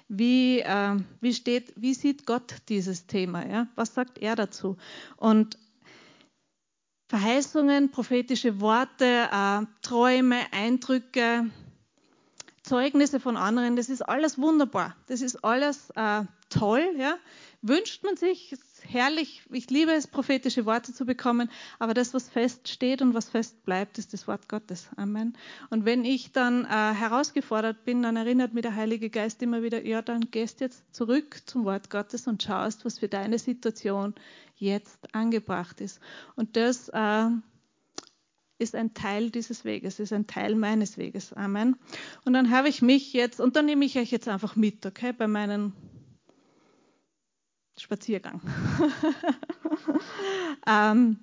wie, 0.09 0.63
ähm, 0.65 1.05
wie, 1.21 1.35
steht, 1.35 1.73
wie 1.77 1.95
sieht 1.95 2.27
Gott 2.27 2.57
dieses 2.69 3.07
Thema, 3.07 3.69
was 3.75 3.95
sagt 3.95 4.19
er 4.19 4.37
dazu. 4.37 4.77
Und 5.17 5.59
Verheißungen, 7.09 7.91
prophetische 7.91 8.61
Worte, 8.61 9.29
äh, 9.33 9.67
Träume, 9.83 10.41
Eindrücke, 10.53 11.51
Zeugnisse 12.63 13.19
von 13.19 13.37
anderen, 13.37 13.75
das 13.75 13.89
ist 13.89 14.03
alles 14.03 14.39
wunderbar, 14.39 14.95
das 15.07 15.23
ist 15.23 15.45
alles 15.45 15.91
äh, 15.97 16.23
toll? 16.51 16.95
Wünscht 17.62 18.02
man 18.05 18.17
sich, 18.17 18.52
ist 18.52 18.83
herrlich, 18.87 19.43
ich 19.50 19.71
liebe 19.71 19.93
es, 19.93 20.07
prophetische 20.07 20.64
Worte 20.64 20.93
zu 20.93 21.05
bekommen, 21.05 21.50
aber 21.79 21.95
das, 21.95 22.14
was 22.14 22.29
feststeht 22.29 23.02
und 23.02 23.14
was 23.14 23.29
fest 23.29 23.64
bleibt, 23.64 23.99
ist 23.99 24.12
das 24.12 24.26
Wort 24.26 24.49
Gottes. 24.49 24.88
Amen. 24.97 25.37
Und 25.69 25.85
wenn 25.85 26.05
ich 26.05 26.33
dann 26.33 26.64
äh, 26.64 26.69
herausgefordert 26.69 27.85
bin, 27.85 28.02
dann 28.02 28.17
erinnert 28.17 28.55
mir 28.55 28.62
der 28.62 28.76
Heilige 28.76 29.11
Geist 29.11 29.43
immer 29.43 29.62
wieder, 29.62 29.85
ja, 29.85 30.00
dann 30.02 30.31
gehst 30.31 30.61
jetzt 30.61 30.83
zurück 30.95 31.43
zum 31.47 31.64
Wort 31.64 31.90
Gottes 31.90 32.26
und 32.26 32.43
schaust, 32.43 32.85
was 32.85 32.99
für 32.99 33.09
deine 33.09 33.38
Situation 33.38 34.14
jetzt 34.57 34.99
angebracht 35.14 35.81
ist. 35.81 36.00
Und 36.37 36.57
das 36.57 36.88
äh, 36.88 37.29
ist 38.59 38.75
ein 38.75 38.95
Teil 38.95 39.31
dieses 39.31 39.64
Weges, 39.64 40.00
ist 40.00 40.12
ein 40.12 40.26
Teil 40.26 40.55
meines 40.55 40.99
Weges. 40.99 41.33
Amen. 41.33 41.76
Und 42.25 42.33
dann 42.33 42.50
habe 42.50 42.69
ich 42.69 42.83
mich 42.83 43.12
jetzt, 43.12 43.40
und 43.40 43.57
dann 43.57 43.67
nehme 43.67 43.85
ich 43.85 43.99
euch 43.99 44.11
jetzt 44.11 44.29
einfach 44.29 44.57
mit, 44.57 44.85
okay, 44.87 45.12
bei 45.12 45.26
meinen 45.26 45.73
Spaziergang. 47.81 48.41
ähm, 50.67 51.19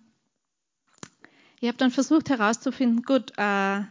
ich 1.59 1.67
habe 1.67 1.77
dann 1.77 1.91
versucht 1.91 2.29
herauszufinden, 2.29 3.03
gut, 3.03 3.31
äh, 3.37 3.81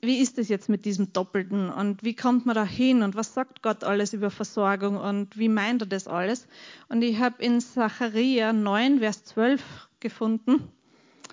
wie 0.00 0.18
ist 0.18 0.38
es 0.38 0.48
jetzt 0.48 0.68
mit 0.68 0.84
diesem 0.84 1.12
Doppelten 1.12 1.70
und 1.70 2.04
wie 2.04 2.14
kommt 2.14 2.46
man 2.46 2.54
da 2.54 2.64
hin 2.64 3.02
und 3.02 3.14
was 3.14 3.34
sagt 3.34 3.62
Gott 3.62 3.82
alles 3.82 4.12
über 4.12 4.30
Versorgung 4.30 4.96
und 4.96 5.36
wie 5.36 5.48
meint 5.48 5.82
er 5.82 5.86
das 5.86 6.06
alles? 6.06 6.46
Und 6.88 7.02
ich 7.02 7.18
habe 7.18 7.42
in 7.42 7.60
Zachariah 7.60 8.52
9, 8.52 9.00
Vers 9.00 9.24
12 9.24 9.62
gefunden, 10.00 10.68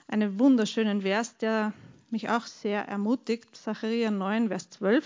einen 0.08 0.40
wunderschönen 0.40 1.02
Vers, 1.02 1.38
der 1.38 1.74
mich 2.10 2.30
auch 2.30 2.46
sehr 2.46 2.88
ermutigt. 2.88 3.56
Zachariah 3.56 4.12
9, 4.12 4.48
Vers 4.48 4.70
12. 4.70 5.06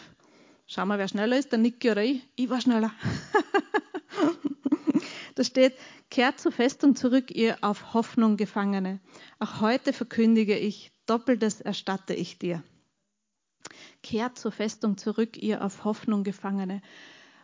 Schauen 0.68 0.90
wir, 0.90 0.98
wer 0.98 1.08
schneller 1.08 1.38
ist, 1.38 1.52
der 1.52 1.60
Niki 1.60 1.90
oder 1.90 2.04
ich. 2.04 2.28
Ich 2.36 2.50
war 2.50 2.62
schneller. 2.62 2.92
Da 5.38 5.44
steht, 5.44 5.76
kehrt 6.10 6.40
zur 6.40 6.52
Festung 6.52 6.96
zurück, 6.96 7.30
ihr 7.30 7.60
auf 7.62 7.94
Hoffnung 7.94 8.38
Gefangene. 8.38 9.00
Auch 9.38 9.62
heute 9.62 9.94
verkündige 9.94 10.58
ich, 10.58 10.92
doppeltes 11.06 11.62
erstatte 11.62 12.16
ich 12.16 12.40
dir. 12.40 12.64
Kehrt 14.02 14.40
zur 14.40 14.52
Festung 14.52 14.98
zurück, 14.98 15.38
ihr 15.38 15.64
auf 15.64 15.84
Hoffnung 15.84 16.24
Gefangene. 16.24 16.82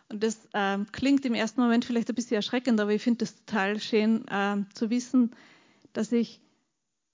Und 0.08 0.24
das 0.24 0.40
äh, 0.54 0.78
klingt 0.90 1.24
im 1.24 1.34
ersten 1.34 1.60
Moment 1.60 1.84
vielleicht 1.84 2.08
ein 2.08 2.16
bisschen 2.16 2.34
erschreckend, 2.34 2.80
aber 2.80 2.90
ich 2.90 3.00
finde 3.00 3.26
es 3.26 3.44
total 3.44 3.78
schön 3.78 4.26
äh, 4.26 4.56
zu 4.74 4.90
wissen, 4.90 5.36
dass 5.92 6.10
ich 6.10 6.40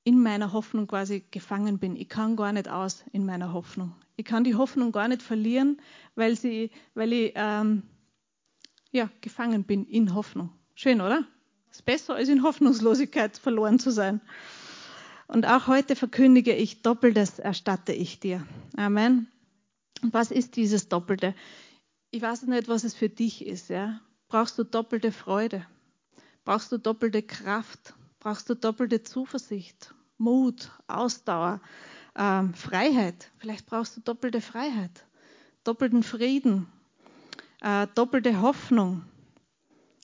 in 0.05 0.23
meiner 0.23 0.55
Hoffnung 0.55 0.87
quasi 0.87 1.23
gefangen 1.31 1.79
bin. 1.79 1.95
Ich 1.95 2.09
kann 2.09 2.37
gar 2.37 2.55
nicht 2.55 2.69
aus 2.69 3.05
in 3.13 3.27
meiner 3.27 3.53
Hoffnung. 3.53 3.95
Ich 4.17 4.25
kann 4.25 4.45
die 4.45 4.55
Hoffnung 4.55 4.93
gar 4.93 5.09
nicht 5.09 5.21
verlieren, 5.21 5.79
weil, 6.15 6.37
sie, 6.37 6.71
weil 6.95 7.13
ich 7.13 7.33
ähm, 7.35 7.83
ja, 8.93 9.11
gefangen 9.21 9.65
bin 9.65 9.85
in 9.85 10.15
Hoffnung. 10.15 10.55
Schön, 10.83 11.03
oder? 11.03 11.25
Ist 11.71 11.85
besser, 11.85 12.15
als 12.15 12.31
in 12.31 12.43
Hoffnungslosigkeit 12.43 13.37
verloren 13.37 13.79
zu 13.79 13.91
sein. 13.91 14.23
Und 15.27 15.47
auch 15.47 15.67
heute 15.67 15.95
verkündige 15.95 16.55
ich, 16.55 16.81
Doppeltes 16.81 17.39
erstatte 17.39 17.93
ich 17.93 18.19
dir. 18.19 18.47
Amen. 18.79 19.31
Und 20.01 20.15
was 20.15 20.31
ist 20.31 20.57
dieses 20.57 20.89
Doppelte? 20.89 21.35
Ich 22.11 22.23
weiß 22.23 22.45
nicht, 22.45 22.69
was 22.69 22.85
es 22.85 22.95
für 22.95 23.11
dich 23.11 23.45
ist. 23.45 23.69
Ja? 23.69 24.01
Brauchst 24.29 24.59
du 24.59 24.65
doppelte 24.65 25.13
Freude? 25.13 25.67
Brauchst 26.47 26.73
du 26.73 26.79
doppelte 26.79 27.23
Kraft? 27.23 27.93
Brauchst 28.19 28.49
du 28.49 28.55
doppelte 28.55 29.03
Zuversicht, 29.03 29.95
Mut, 30.17 30.71
Ausdauer, 30.87 31.61
ähm, 32.17 32.55
Freiheit? 32.55 33.31
Vielleicht 33.37 33.67
brauchst 33.67 33.99
du 33.99 34.01
doppelte 34.01 34.41
Freiheit, 34.41 35.05
doppelten 35.63 36.03
Frieden, 36.03 36.69
äh, 37.61 37.87
doppelte 37.95 38.41
Hoffnung 38.41 39.05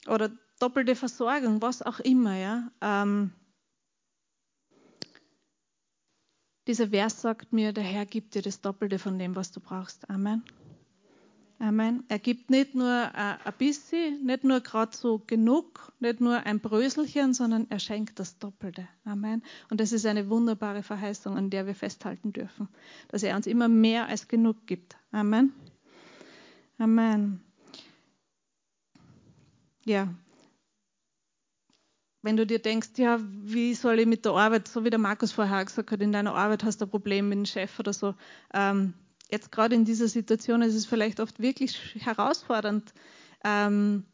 oder 0.05 0.29
doppelte 0.59 0.95
Versorgung, 0.95 1.61
was 1.61 1.81
auch 1.81 1.99
immer. 1.99 2.35
Ja? 2.35 2.71
Ähm, 2.81 3.31
dieser 6.67 6.89
Vers 6.89 7.21
sagt 7.21 7.53
mir, 7.53 7.73
der 7.73 7.83
Herr 7.83 8.05
gibt 8.05 8.35
dir 8.35 8.41
das 8.41 8.61
Doppelte 8.61 8.99
von 8.99 9.17
dem, 9.17 9.35
was 9.35 9.51
du 9.51 9.59
brauchst. 9.59 10.09
Amen. 10.09 10.43
Amen. 11.59 12.03
Er 12.07 12.19
gibt 12.19 12.51
nicht 12.51 12.75
nur 12.75 12.87
äh, 12.87 13.35
ein 13.43 13.53
bisschen, 13.57 14.25
nicht 14.25 14.43
nur 14.43 14.61
gerade 14.61 14.95
so 14.95 15.17
genug, 15.25 15.91
nicht 15.99 16.21
nur 16.21 16.45
ein 16.45 16.59
Bröselchen, 16.59 17.33
sondern 17.33 17.65
er 17.71 17.79
schenkt 17.79 18.19
das 18.19 18.37
Doppelte. 18.37 18.87
Amen. 19.05 19.41
Und 19.71 19.79
das 19.79 19.91
ist 19.91 20.05
eine 20.05 20.29
wunderbare 20.29 20.83
Verheißung, 20.83 21.35
an 21.35 21.49
der 21.49 21.65
wir 21.65 21.73
festhalten 21.73 22.31
dürfen, 22.31 22.67
dass 23.07 23.23
er 23.23 23.35
uns 23.35 23.47
immer 23.47 23.69
mehr 23.69 24.07
als 24.07 24.27
genug 24.27 24.67
gibt. 24.67 24.97
Amen. 25.11 25.51
Amen. 26.77 27.41
Ja, 29.83 30.13
wenn 32.21 32.37
du 32.37 32.45
dir 32.45 32.59
denkst, 32.59 32.89
ja, 32.97 33.19
wie 33.21 33.73
soll 33.73 33.99
ich 33.99 34.05
mit 34.05 34.25
der 34.25 34.33
Arbeit, 34.33 34.67
so 34.67 34.83
wie 34.83 34.89
der 34.89 34.99
Markus 34.99 35.31
vorher 35.31 35.63
gesagt 35.63 35.91
hat, 35.91 36.01
in 36.01 36.11
deiner 36.11 36.35
Arbeit 36.35 36.63
hast 36.63 36.81
du 36.81 36.85
ein 36.85 36.91
Problem 36.91 37.29
mit 37.29 37.37
dem 37.37 37.45
Chef 37.45 37.79
oder 37.79 37.93
so. 37.93 38.15
Ähm, 38.53 38.93
jetzt 39.29 39.51
gerade 39.51 39.75
in 39.75 39.85
dieser 39.85 40.07
Situation 40.07 40.61
ist 40.61 40.75
es 40.75 40.85
vielleicht 40.85 41.19
oft 41.19 41.39
wirklich 41.39 41.95
herausfordernd, 41.99 42.93
ähm, 43.43 44.05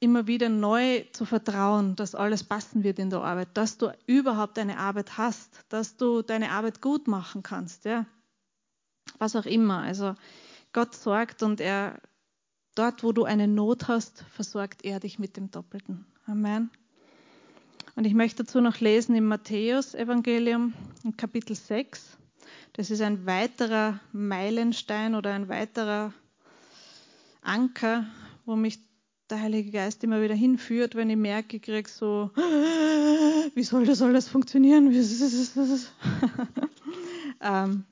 immer 0.00 0.26
wieder 0.26 0.48
neu 0.48 1.04
zu 1.12 1.26
vertrauen, 1.26 1.94
dass 1.94 2.14
alles 2.14 2.42
passen 2.42 2.82
wird 2.82 2.98
in 2.98 3.10
der 3.10 3.20
Arbeit, 3.20 3.48
dass 3.54 3.76
du 3.76 3.92
überhaupt 4.06 4.58
eine 4.58 4.78
Arbeit 4.78 5.18
hast, 5.18 5.60
dass 5.68 5.96
du 5.96 6.22
deine 6.22 6.50
Arbeit 6.50 6.80
gut 6.80 7.06
machen 7.06 7.42
kannst, 7.42 7.84
ja. 7.84 8.06
Was 9.18 9.36
auch 9.36 9.44
immer. 9.44 9.82
Also 9.82 10.14
Gott 10.72 10.94
sorgt 10.94 11.42
und 11.42 11.60
er 11.60 12.00
Dort, 12.80 13.02
wo 13.02 13.12
du 13.12 13.24
eine 13.24 13.46
Not 13.46 13.88
hast, 13.88 14.24
versorgt 14.32 14.86
er 14.86 15.00
dich 15.00 15.18
mit 15.18 15.36
dem 15.36 15.50
Doppelten. 15.50 16.06
Amen. 16.24 16.70
Und 17.94 18.06
ich 18.06 18.14
möchte 18.14 18.42
dazu 18.42 18.62
noch 18.62 18.80
lesen 18.80 19.14
im 19.14 19.26
Matthäus-Evangelium, 19.26 20.72
Kapitel 21.18 21.54
6. 21.54 22.16
Das 22.72 22.90
ist 22.90 23.02
ein 23.02 23.26
weiterer 23.26 24.00
Meilenstein 24.12 25.14
oder 25.14 25.34
ein 25.34 25.50
weiterer 25.50 26.14
Anker, 27.42 28.06
wo 28.46 28.56
mich 28.56 28.78
der 29.28 29.42
Heilige 29.42 29.72
Geist 29.72 30.02
immer 30.02 30.22
wieder 30.22 30.34
hinführt, 30.34 30.94
wenn 30.94 31.10
ich 31.10 31.18
merke, 31.18 31.58
ich 31.58 31.62
kriege 31.62 31.86
so, 31.86 32.30
wie 33.54 33.62
soll 33.62 33.84
das 33.84 34.00
alles 34.00 34.26
funktionieren? 34.26 34.90
ähm, 37.42 37.84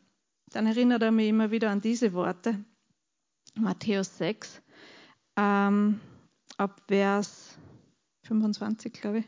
dann 0.51 0.67
erinnert 0.67 1.03
er 1.03 1.11
mich 1.11 1.29
immer 1.29 1.51
wieder 1.51 1.69
an 1.69 1.83
diese 1.83 2.15
Worte. 2.15 2.59
Matthäus 3.55 4.17
6, 4.17 4.63
ähm, 5.39 6.01
ab 6.57 6.83
Vers 6.89 7.57
25, 8.25 8.93
glaube 8.93 9.19
ich. 9.19 9.25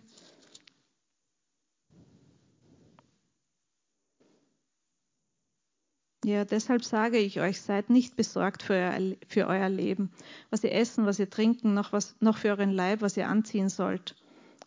Ja, 6.25 6.45
deshalb 6.45 6.85
sage 6.85 7.17
ich 7.17 7.41
euch, 7.41 7.63
seid 7.63 7.89
nicht 7.89 8.15
besorgt 8.15 8.63
für 8.63 8.75
euer, 8.75 9.17
für 9.27 9.47
euer 9.47 9.71
Leben, 9.71 10.11
was 10.51 10.63
ihr 10.63 10.73
essen, 10.73 11.07
was 11.07 11.19
ihr 11.19 11.31
trinken, 11.31 11.73
noch, 11.73 11.93
was, 11.93 12.15
noch 12.21 12.37
für 12.37 12.49
euren 12.49 12.73
Leib, 12.73 13.01
was 13.01 13.17
ihr 13.17 13.27
anziehen 13.27 13.71
sollt. 13.71 14.17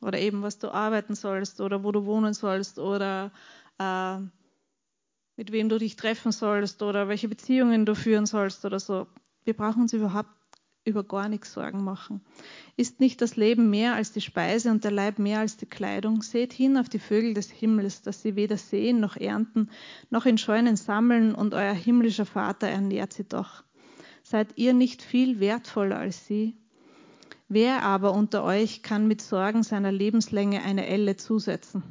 Oder 0.01 0.17
eben, 0.19 0.41
was 0.41 0.57
du 0.57 0.73
arbeiten 0.73 1.13
sollst 1.13 1.61
oder 1.61 1.83
wo 1.83 1.91
du 1.91 2.05
wohnen 2.05 2.33
sollst 2.33 2.79
oder 2.79 3.31
äh, 3.77 4.17
mit 5.37 5.51
wem 5.51 5.69
du 5.69 5.77
dich 5.77 5.95
treffen 5.95 6.31
sollst 6.31 6.81
oder 6.81 7.07
welche 7.07 7.27
Beziehungen 7.27 7.85
du 7.85 7.95
führen 7.95 8.25
sollst 8.25 8.65
oder 8.65 8.79
so. 8.79 9.05
Wir 9.43 9.53
brauchen 9.53 9.83
uns 9.83 9.93
überhaupt 9.93 10.31
über 10.85 11.03
gar 11.03 11.29
nichts 11.29 11.53
Sorgen 11.53 11.83
machen. 11.83 12.21
Ist 12.75 12.99
nicht 12.99 13.21
das 13.21 13.35
Leben 13.35 13.69
mehr 13.69 13.95
als 13.95 14.11
die 14.11 14.21
Speise 14.21 14.69
und 14.71 14.83
der 14.83 14.91
Leib 14.91 15.19
mehr 15.19 15.39
als 15.39 15.57
die 15.57 15.65
Kleidung? 15.65 16.21
Seht 16.21 16.53
hin 16.53 16.77
auf 16.77 16.89
die 16.89 16.99
Vögel 16.99 17.33
des 17.33 17.49
Himmels, 17.49 18.01
dass 18.01 18.21
sie 18.21 18.35
weder 18.35 18.57
sehen 18.57 18.99
noch 18.99 19.15
ernten, 19.15 19.69
noch 20.09 20.25
in 20.25 20.37
Scheunen 20.37 20.75
sammeln, 20.75 21.33
und 21.35 21.53
euer 21.53 21.73
himmlischer 21.73 22.25
Vater 22.25 22.67
ernährt 22.67 23.13
sie 23.13 23.23
doch. 23.23 23.63
Seid 24.23 24.57
ihr 24.57 24.73
nicht 24.73 25.01
viel 25.01 25.39
wertvoller 25.39 25.97
als 25.97 26.27
sie? 26.27 26.57
Wer 27.47 27.83
aber 27.83 28.13
unter 28.13 28.43
euch 28.43 28.81
kann 28.83 29.07
mit 29.07 29.21
Sorgen 29.21 29.63
seiner 29.63 29.91
Lebenslänge 29.91 30.63
eine 30.63 30.87
Elle 30.87 31.17
zusetzen? 31.17 31.83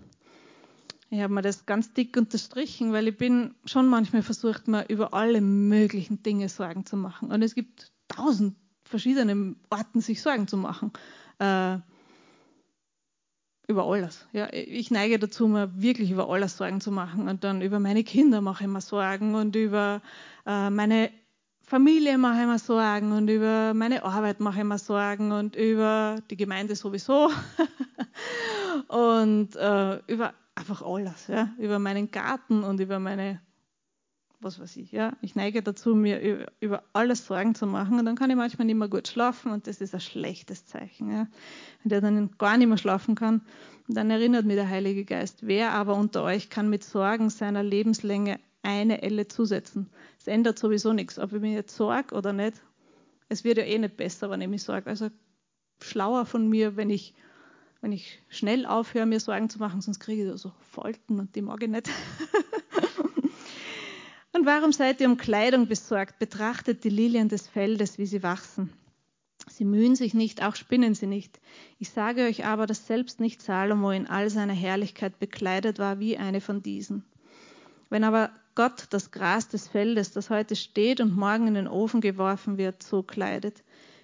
Ich 1.11 1.20
habe 1.20 1.34
mir 1.34 1.42
das 1.42 1.66
ganz 1.66 1.92
dick 1.92 2.16
unterstrichen, 2.16 2.92
weil 2.92 3.06
ich 3.06 3.18
bin 3.18 3.54
schon 3.66 3.87
manchmal 3.87 4.22
versucht, 4.22 4.66
mir 4.66 4.88
über 4.88 5.12
alle 5.12 5.42
möglichen 5.42 6.22
Dinge 6.22 6.49
Sorgen 6.49 6.87
zu 6.87 6.96
machen. 6.96 7.30
Und 7.30 7.42
es 7.42 7.54
gibt 7.54 7.92
tausend 8.08 8.56
verschiedene 8.92 9.56
Arten, 9.70 10.00
sich 10.02 10.20
Sorgen 10.20 10.46
zu 10.46 10.58
machen. 10.58 10.92
Äh, 11.38 11.78
über 13.66 13.87
alles. 13.87 14.26
Ja, 14.32 14.52
ich 14.52 14.90
neige 14.90 15.18
dazu, 15.18 15.49
mir 15.49 15.70
wirklich 15.75 16.11
über 16.11 16.28
alles 16.28 16.58
Sorgen 16.58 16.80
zu 16.80 16.92
machen. 16.92 17.28
Und 17.28 17.42
dann 17.42 17.62
über 17.62 17.80
meine 17.80 18.04
Kinder 18.04 18.40
mache 18.42 18.64
ich 18.64 18.70
mir 18.70 18.82
Sorgen 18.82 19.34
und 19.34 19.56
über 19.56 20.02
äh, 20.46 20.68
meine 20.68 21.11
Familie 21.62 22.18
mache 22.18 22.42
ich 22.42 22.46
mir 22.46 22.58
Sorgen 22.58 23.12
und 23.12 23.28
über 23.28 23.72
meine 23.72 24.04
Arbeit 24.04 24.40
mache 24.40 24.58
ich 24.58 24.64
mir 24.64 24.78
Sorgen 24.78 25.32
und 25.32 25.56
über 25.56 26.16
die 26.28 26.37
Gemeinde 26.37 26.76
sowieso 26.76 27.30
und 28.88 29.56
äh, 29.56 29.96
über 30.06 30.34
einfach 30.54 30.82
alles. 30.82 31.28
Ja? 31.28 31.49
Über 31.58 31.78
meinen 31.78 32.11
Garten 32.11 32.62
und 32.62 32.78
über 32.78 32.99
meine 32.99 33.40
was 34.42 34.58
weiß 34.58 34.76
ich, 34.76 34.92
ja. 34.92 35.12
Ich 35.20 35.34
neige 35.34 35.62
dazu, 35.62 35.94
mir 35.94 36.46
über, 36.61 36.82
alles 36.92 37.26
Sorgen 37.26 37.54
zu 37.54 37.66
machen 37.66 37.99
und 37.99 38.04
dann 38.04 38.16
kann 38.16 38.30
ich 38.30 38.37
manchmal 38.37 38.66
nicht 38.66 38.76
mehr 38.76 38.88
gut 38.88 39.08
schlafen 39.08 39.52
und 39.52 39.66
das 39.66 39.80
ist 39.80 39.94
ein 39.94 40.00
schlechtes 40.00 40.66
Zeichen, 40.66 41.11
ja. 41.11 41.26
Wenn 41.82 41.90
der 41.90 42.00
dann 42.00 42.30
gar 42.38 42.56
nicht 42.56 42.68
mehr 42.68 42.78
schlafen 42.78 43.14
kann, 43.14 43.42
dann 43.88 44.11
erinnert 44.11 44.44
mich 44.44 44.56
der 44.56 44.68
Heilige 44.68 45.04
Geist, 45.04 45.46
wer 45.46 45.72
aber 45.72 45.96
unter 45.96 46.22
euch 46.22 46.50
kann 46.50 46.70
mit 46.70 46.84
Sorgen 46.84 47.30
seiner 47.30 47.62
Lebenslänge 47.62 48.38
eine 48.62 49.02
Elle 49.02 49.28
zusetzen? 49.28 49.90
Es 50.18 50.26
ändert 50.26 50.58
sowieso 50.58 50.92
nichts, 50.92 51.18
ob 51.18 51.32
ich 51.32 51.40
mir 51.40 51.52
jetzt 51.52 51.76
sorge 51.76 52.14
oder 52.14 52.32
nicht. 52.32 52.62
Es 53.28 53.44
wird 53.44 53.58
ja 53.58 53.64
eh 53.64 53.78
nicht 53.78 53.96
besser, 53.96 54.30
wenn 54.30 54.40
ich 54.40 54.49
mich 54.49 54.62
sorge. 54.62 54.88
Also 54.88 55.11
schlauer 55.80 56.26
von 56.26 56.49
mir, 56.49 56.76
wenn 56.76 56.90
ich, 56.90 57.14
wenn 57.80 57.92
ich 57.92 58.22
schnell 58.28 58.66
aufhöre, 58.66 59.06
mir 59.06 59.20
Sorgen 59.20 59.50
zu 59.50 59.58
machen, 59.58 59.80
sonst 59.80 60.00
kriege 60.00 60.32
ich 60.32 60.40
so 60.40 60.52
Falten 60.70 61.18
und 61.18 61.34
die 61.34 61.42
mag 61.42 61.62
ich 61.62 61.68
nicht. 61.68 61.90
und 64.32 64.46
warum 64.46 64.72
seid 64.72 65.00
ihr 65.00 65.08
um 65.08 65.16
Kleidung 65.16 65.66
besorgt? 65.66 66.18
Betrachtet 66.18 66.84
die 66.84 66.90
Lilien 66.90 67.28
des 67.28 67.48
Feldes, 67.48 67.98
wie 67.98 68.06
sie 68.06 68.22
wachsen. 68.22 68.72
Sie 69.48 69.64
mühen 69.64 69.96
sich 69.96 70.14
nicht, 70.14 70.42
auch 70.42 70.54
spinnen 70.54 70.94
sie 70.94 71.06
nicht. 71.06 71.40
Ich 71.78 71.90
sage 71.90 72.24
euch 72.24 72.46
aber, 72.46 72.66
dass 72.66 72.86
selbst 72.86 73.20
nicht 73.20 73.42
Salomo 73.42 73.90
in 73.90 74.06
all 74.06 74.30
seiner 74.30 74.52
Herrlichkeit 74.52 75.18
bekleidet 75.18 75.78
war 75.78 75.98
wie 75.98 76.16
eine 76.16 76.40
von 76.40 76.62
diesen. 76.62 77.04
Wenn 77.90 78.04
aber 78.04 78.30
Gott 78.54 78.86
das 78.90 79.10
Gras 79.10 79.48
des 79.48 79.68
Feldes, 79.68 80.12
das 80.12 80.30
heute 80.30 80.56
steht 80.56 81.00
und 81.00 81.16
morgen 81.16 81.48
in 81.48 81.54
den 81.54 81.68
Ofen 81.68 82.00
geworfen 82.00 82.56
wird, 82.56 82.82
so 82.82 83.02
kleidet, 83.02 83.62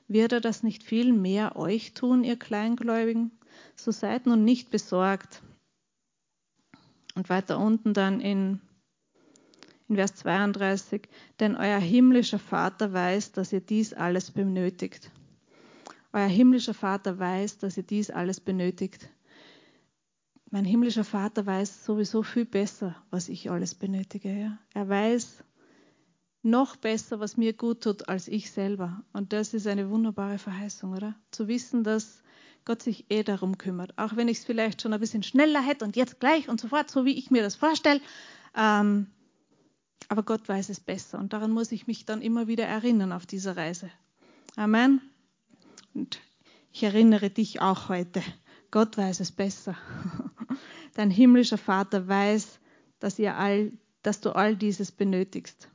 wird 0.09 0.33
er 0.33 0.41
das 0.41 0.63
nicht 0.63 0.83
viel 0.83 1.13
mehr 1.13 1.57
euch 1.57 1.95
tun, 1.95 2.25
ihr 2.25 2.39
Kleingläubigen? 2.39 3.31
So 3.77 3.91
seid 3.91 4.27
nun 4.27 4.45
nicht 4.45 4.71
besorgt. 4.71 5.43
Und 7.15 7.29
weiter 7.29 7.59
unten 7.59 7.95
dann 7.95 8.21
in, 8.21 8.61
in 9.89 9.97
Vers 9.97 10.15
32, 10.17 11.09
denn 11.41 11.57
euer 11.57 11.79
himmlischer 11.79 12.39
Vater 12.39 12.93
weiß, 12.93 13.33
dass 13.33 13.53
ihr 13.53 13.61
dies 13.61 13.95
alles 13.95 14.31
benötigt. 14.31 15.11
Euer 16.13 16.27
himmlischer 16.27 16.75
Vater 16.75 17.19
weiß, 17.19 17.59
dass 17.59 17.77
ihr 17.77 17.83
dies 17.83 18.11
alles 18.11 18.41
benötigt. 18.41 19.09
Mein 20.51 20.65
himmlischer 20.65 21.05
Vater 21.05 21.45
weiß 21.45 21.85
sowieso 21.85 22.23
viel 22.23 22.47
besser, 22.47 22.97
was 23.11 23.29
ich 23.29 23.51
alles 23.51 23.75
benötige. 23.75 24.33
Ja? 24.33 24.59
Er 24.73 24.89
weiß, 24.89 25.45
noch 26.43 26.77
besser, 26.77 27.21
was 27.21 27.37
mir 27.37 27.53
gut 27.53 27.83
tut, 27.83 28.09
als 28.09 28.29
ich 28.29 28.51
selber. 28.51 29.03
Und 29.13 29.33
das 29.33 29.55
ist 29.55 29.67
eine 29.67 29.91
wunderbare 29.91 30.39
Verheißung, 30.39 30.93
oder? 30.93 31.15
Zu 31.31 31.49
wissen, 31.49 31.85
dass 31.85 32.23
Gott 32.65 32.83
sich 32.83 33.11
eh 33.11 33.23
darum 33.23 33.59
kümmert. 33.59 33.93
Auch 33.97 34.17
wenn 34.17 34.29
ich 34.29 34.39
es 34.39 34.45
vielleicht 34.45 34.83
schon 34.83 34.93
ein 34.93 35.01
bisschen 35.01 35.23
schneller 35.23 35.61
hätte 35.61 35.85
und 35.85 35.97
jetzt 35.97 36.21
gleich 36.21 36.49
und 36.49 36.61
sofort, 36.61 36.91
so 36.91 37.05
wie 37.05 37.19
ich 37.19 37.31
mir 37.31 37.43
das 37.43 37.57
vorstelle. 37.57 38.01
Ähm, 38.57 39.09
aber 40.09 40.23
Gott 40.23 40.49
weiß 40.49 40.69
es 40.69 40.81
besser. 40.81 41.19
Und 41.19 41.33
daran 41.33 41.51
muss 41.51 41.73
ich 41.73 41.87
mich 41.87 42.07
dann 42.07 42.23
immer 42.23 42.47
wieder 42.47 42.65
erinnern 42.65 43.13
auf 43.13 43.27
dieser 43.27 43.57
Reise. 43.57 43.91
Amen. 44.57 45.01
Und 45.95 46.21
ich 46.73 46.83
erinnere 46.83 47.31
dich 47.31 47.61
auch 47.61 47.89
heute. 47.89 48.23
Gott 48.71 48.97
weiß 48.97 49.21
es 49.21 49.33
besser. 49.33 49.77
Dein 50.95 51.11
himmlischer 51.11 51.59
Vater 51.59 52.07
weiß, 52.07 52.59
dass, 53.01 53.19
ihr 53.19 53.37
all, 53.37 53.73
dass 54.03 54.21
du 54.21 54.31
all 54.31 54.57
dieses 54.57 54.93
benötigst. 54.93 55.69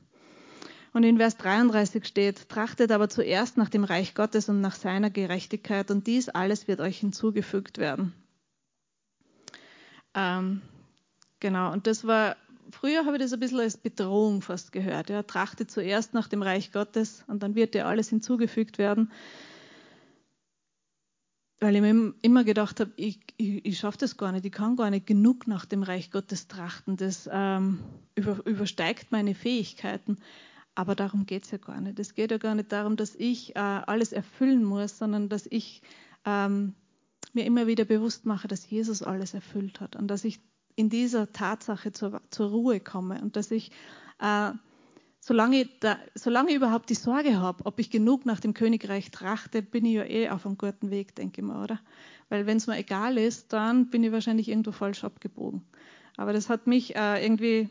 Und 0.92 1.02
in 1.02 1.16
Vers 1.16 1.36
33 1.38 2.06
steht, 2.06 2.48
trachtet 2.48 2.92
aber 2.92 3.08
zuerst 3.08 3.56
nach 3.56 3.68
dem 3.68 3.82
Reich 3.82 4.14
Gottes 4.14 4.48
und 4.48 4.60
nach 4.60 4.76
seiner 4.76 5.10
Gerechtigkeit 5.10 5.90
und 5.90 6.06
dies 6.06 6.28
alles 6.28 6.68
wird 6.68 6.80
euch 6.80 7.00
hinzugefügt 7.00 7.78
werden. 7.78 8.14
Ähm, 10.14 10.62
genau, 11.40 11.72
und 11.72 11.88
das 11.88 12.06
war, 12.06 12.36
früher 12.74 13.06
habe 13.06 13.16
ich 13.16 13.22
das 13.22 13.32
ein 13.32 13.40
bisschen 13.40 13.60
als 13.60 13.76
Bedrohung 13.76 14.42
fast 14.42 14.72
gehört. 14.72 15.10
Ja, 15.10 15.22
trachtet 15.22 15.70
zuerst 15.70 16.14
nach 16.14 16.28
dem 16.28 16.42
Reich 16.42 16.72
Gottes 16.72 17.24
und 17.26 17.42
dann 17.42 17.54
wird 17.54 17.74
dir 17.74 17.86
alles 17.86 18.08
hinzugefügt 18.08 18.78
werden. 18.78 19.10
Weil 21.60 21.76
ich 21.76 21.80
mir 21.80 22.14
immer 22.20 22.44
gedacht 22.44 22.80
habe, 22.80 22.92
ich, 22.96 23.20
ich, 23.36 23.64
ich 23.64 23.78
schaffe 23.78 23.98
das 23.98 24.16
gar 24.16 24.32
nicht, 24.32 24.44
ich 24.44 24.52
kann 24.52 24.76
gar 24.76 24.90
nicht 24.90 25.06
genug 25.06 25.46
nach 25.46 25.64
dem 25.64 25.82
Reich 25.82 26.10
Gottes 26.10 26.48
trachten. 26.48 26.96
Das 26.96 27.28
ähm, 27.32 27.78
über, 28.14 28.44
übersteigt 28.44 29.12
meine 29.12 29.34
Fähigkeiten. 29.34 30.18
Aber 30.74 30.94
darum 30.94 31.24
geht 31.24 31.44
es 31.44 31.52
ja 31.52 31.58
gar 31.58 31.80
nicht. 31.80 31.98
Es 32.00 32.14
geht 32.14 32.32
ja 32.32 32.38
gar 32.38 32.54
nicht 32.54 32.72
darum, 32.72 32.96
dass 32.96 33.14
ich 33.14 33.54
äh, 33.54 33.60
alles 33.60 34.12
erfüllen 34.12 34.64
muss, 34.64 34.98
sondern 34.98 35.28
dass 35.28 35.46
ich 35.46 35.82
ähm, 36.24 36.74
mir 37.32 37.44
immer 37.44 37.66
wieder 37.66 37.84
bewusst 37.84 38.26
mache, 38.26 38.48
dass 38.48 38.68
Jesus 38.68 39.02
alles 39.02 39.34
erfüllt 39.34 39.80
hat 39.80 39.96
und 39.96 40.08
dass 40.08 40.24
ich 40.24 40.40
in 40.76 40.90
dieser 40.90 41.32
Tatsache 41.32 41.92
zur, 41.92 42.20
zur 42.30 42.50
Ruhe 42.50 42.80
komme 42.80 43.20
und 43.22 43.36
dass 43.36 43.50
ich, 43.50 43.70
äh, 44.20 44.50
solange, 45.20 45.68
da, 45.80 45.98
solange 46.14 46.50
ich 46.50 46.56
überhaupt 46.56 46.90
die 46.90 46.94
Sorge 46.94 47.38
habe, 47.38 47.64
ob 47.66 47.78
ich 47.78 47.90
genug 47.90 48.26
nach 48.26 48.40
dem 48.40 48.54
Königreich 48.54 49.10
trachte, 49.10 49.62
bin 49.62 49.84
ich 49.84 49.94
ja 49.94 50.04
eh 50.04 50.28
auf 50.30 50.46
einem 50.46 50.58
guten 50.58 50.90
Weg, 50.90 51.14
denke 51.14 51.40
ich 51.40 51.46
mal, 51.46 51.62
oder? 51.62 51.80
Weil 52.28 52.46
wenn 52.46 52.56
es 52.56 52.66
mir 52.66 52.78
egal 52.78 53.18
ist, 53.18 53.52
dann 53.52 53.90
bin 53.90 54.02
ich 54.02 54.12
wahrscheinlich 54.12 54.48
irgendwo 54.48 54.72
falsch 54.72 55.04
abgebogen. 55.04 55.62
Aber 56.16 56.32
das 56.32 56.48
hat 56.48 56.66
mich 56.66 56.96
äh, 56.96 57.24
irgendwie 57.24 57.68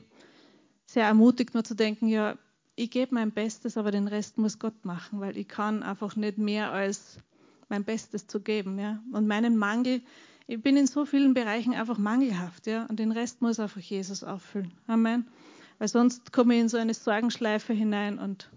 sehr 0.86 1.06
ermutigt, 1.06 1.54
nur 1.54 1.64
zu 1.64 1.76
denken, 1.76 2.08
ja, 2.08 2.38
ich 2.76 2.90
gebe 2.90 3.14
mein 3.14 3.32
Bestes, 3.32 3.78
aber 3.78 3.92
den 3.92 4.08
Rest 4.08 4.38
muss 4.38 4.60
Gott 4.60 4.86
machen, 4.86 5.20
weil 5.20 5.38
ich 5.38 5.48
kann 5.48 5.84
einfach 5.84 6.16
nicht 6.16 6.38
mehr 6.38 6.72
als 6.72 7.20
mein 7.70 7.84
Bestes 7.84 8.28
zu 8.28 8.42
geben. 8.42 8.80
Ja? 8.80 9.02
Und 9.12 9.28
meinen 9.28 9.58
Mangel, 9.58 10.02
ich 10.48 10.62
bin 10.62 10.78
in 10.78 10.88
so 10.88 11.06
vielen 11.06 11.34
Bereichen 11.34 11.74
einfach 11.74 11.98
mangelhaft, 11.98 12.68
ja, 12.68 12.86
und 12.86 13.00
den 13.00 13.12
Rest 13.12 13.42
muss 13.42 13.60
einfach 13.60 13.82
Jesus 13.82 14.24
auffüllen. 14.24 14.74
Amen. 14.88 15.28
Weil 15.80 15.88
sonst 15.88 16.32
komme 16.32 16.56
ich 16.56 16.62
in 16.62 16.70
so 16.70 16.78
eine 16.78 16.94
Sorgenschleife 16.94 17.74
hinein 17.74 18.20
und 18.20 18.50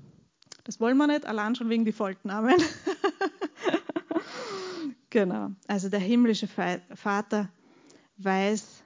das 0.64 0.81
wollen 0.81 0.96
wir 0.96 1.07
nicht, 1.07 1.27
allein 1.27 1.55
schon 1.55 1.68
wegen 1.68 1.85
die 1.85 1.92
Folten. 1.92 2.29
Amen. 2.29 2.57
genau. 5.11 5.51
Also 5.68 5.88
der 5.88 6.01
himmlische 6.01 6.49
Vater 6.49 7.49
weiß, 8.16 8.83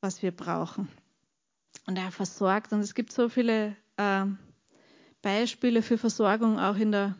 was 0.00 0.22
wir 0.22 0.30
brauchen. 0.30 0.88
Und 1.86 1.98
er 1.98 2.10
versorgt. 2.10 2.72
Und 2.72 2.80
es 2.80 2.94
gibt 2.94 3.12
so 3.12 3.28
viele 3.28 3.76
äh, 3.98 4.24
Beispiele 5.20 5.82
für 5.82 5.98
Versorgung 5.98 6.58
auch 6.58 6.76
in 6.76 6.92
der, 6.92 7.16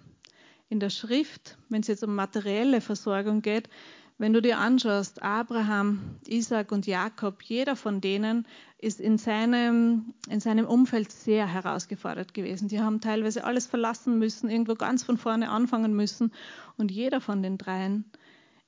in 0.68 0.80
der 0.80 0.90
Schrift, 0.90 1.58
wenn 1.68 1.82
es 1.82 1.88
jetzt 1.88 2.04
um 2.04 2.14
materielle 2.14 2.80
Versorgung 2.80 3.42
geht. 3.42 3.68
Wenn 4.16 4.32
du 4.32 4.40
dir 4.40 4.58
anschaust, 4.58 5.22
Abraham, 5.22 6.20
Isaac 6.28 6.70
und 6.70 6.86
Jakob, 6.86 7.42
jeder 7.42 7.74
von 7.74 8.00
denen 8.00 8.46
ist 8.78 9.00
in 9.00 9.18
seinem, 9.18 10.14
in 10.28 10.38
seinem 10.38 10.66
Umfeld 10.66 11.10
sehr 11.10 11.48
herausgefordert 11.48 12.32
gewesen. 12.32 12.68
Die 12.68 12.80
haben 12.80 13.00
teilweise 13.00 13.42
alles 13.44 13.66
verlassen 13.66 14.18
müssen, 14.18 14.48
irgendwo 14.48 14.74
ganz 14.74 15.02
von 15.02 15.18
vorne 15.18 15.50
anfangen 15.50 15.94
müssen. 15.94 16.32
Und 16.76 16.92
jeder 16.92 17.20
von 17.20 17.42
den 17.42 17.58
dreien 17.58 18.04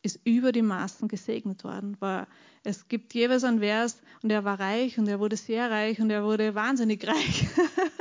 ist 0.03 0.21
über 0.25 0.51
die 0.51 0.63
Maßen 0.63 1.07
gesegnet 1.07 1.63
worden. 1.63 1.97
War, 2.01 2.27
es 2.65 2.89
gibt 2.89 3.15
jeweils 3.15 3.45
ein 3.45 3.61
Vers 3.61 4.03
und 4.23 4.31
er 4.31 4.45
war 4.45 4.59
reich 4.59 4.99
und 4.99 5.07
er 5.07 5.21
wurde 5.21 5.37
sehr 5.37 5.71
reich 5.71 6.01
und 6.01 6.11
er 6.11 6.25
wurde 6.25 6.57
wahnsinnig 6.57 7.07
reich. 7.07 7.47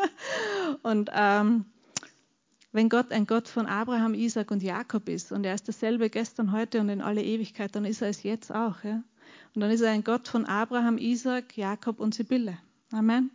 und 0.81 1.11
ähm, 1.13 1.65
wenn 2.75 2.89
Gott 2.89 3.13
ein 3.13 3.25
Gott 3.25 3.47
von 3.47 3.67
Abraham, 3.67 4.13
Isaac 4.13 4.51
und 4.51 4.61
Jakob 4.61 5.07
ist 5.07 5.31
und 5.31 5.45
er 5.45 5.55
ist 5.55 5.65
dasselbe 5.65 6.09
gestern, 6.09 6.51
heute 6.51 6.81
und 6.81 6.89
in 6.89 7.01
alle 7.01 7.23
Ewigkeit, 7.23 7.73
dann 7.73 7.85
ist 7.85 8.01
er 8.01 8.09
es 8.09 8.23
jetzt 8.23 8.53
auch. 8.53 8.83
Ja? 8.83 9.01
Und 9.53 9.61
dann 9.61 9.71
ist 9.71 9.79
er 9.79 9.91
ein 9.91 10.03
Gott 10.03 10.27
von 10.27 10.43
Abraham, 10.43 10.97
Isaac, 10.97 11.55
Jakob 11.55 12.01
und 12.01 12.13
Sibylle. 12.13 12.57
Amen. 12.91 13.31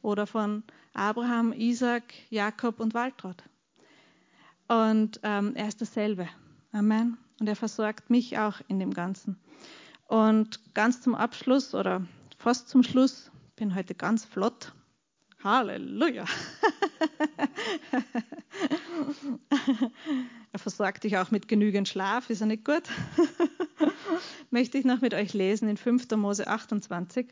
Oder 0.00 0.26
von 0.26 0.62
Abraham, 0.94 1.52
Isaac, 1.52 2.14
Jakob 2.30 2.80
und 2.80 2.94
Waltraud. 2.94 3.42
Und 4.68 5.20
ähm, 5.22 5.54
er 5.54 5.68
ist 5.68 5.82
dasselbe. 5.82 6.26
Amen. 6.72 7.18
Und 7.40 7.46
er 7.46 7.56
versorgt 7.56 8.08
mich 8.08 8.38
auch 8.38 8.62
in 8.68 8.78
dem 8.78 8.94
Ganzen. 8.94 9.38
Und 10.06 10.74
ganz 10.74 11.02
zum 11.02 11.14
Abschluss 11.14 11.74
oder 11.74 12.06
fast 12.38 12.70
zum 12.70 12.82
Schluss, 12.82 13.30
bin 13.54 13.74
heute 13.74 13.94
ganz 13.94 14.24
flott. 14.24 14.72
Halleluja. 15.44 16.24
er 20.52 20.58
versorgt 20.58 21.04
dich 21.04 21.18
auch 21.18 21.30
mit 21.30 21.48
genügend 21.48 21.88
Schlaf, 21.88 22.30
ist 22.30 22.40
er 22.40 22.46
nicht 22.46 22.64
gut? 22.64 22.82
Möchte 24.50 24.78
ich 24.78 24.84
noch 24.84 25.00
mit 25.00 25.14
euch 25.14 25.34
lesen 25.34 25.68
in 25.68 25.76
5. 25.76 26.10
Mose 26.16 26.46
28. 26.46 27.28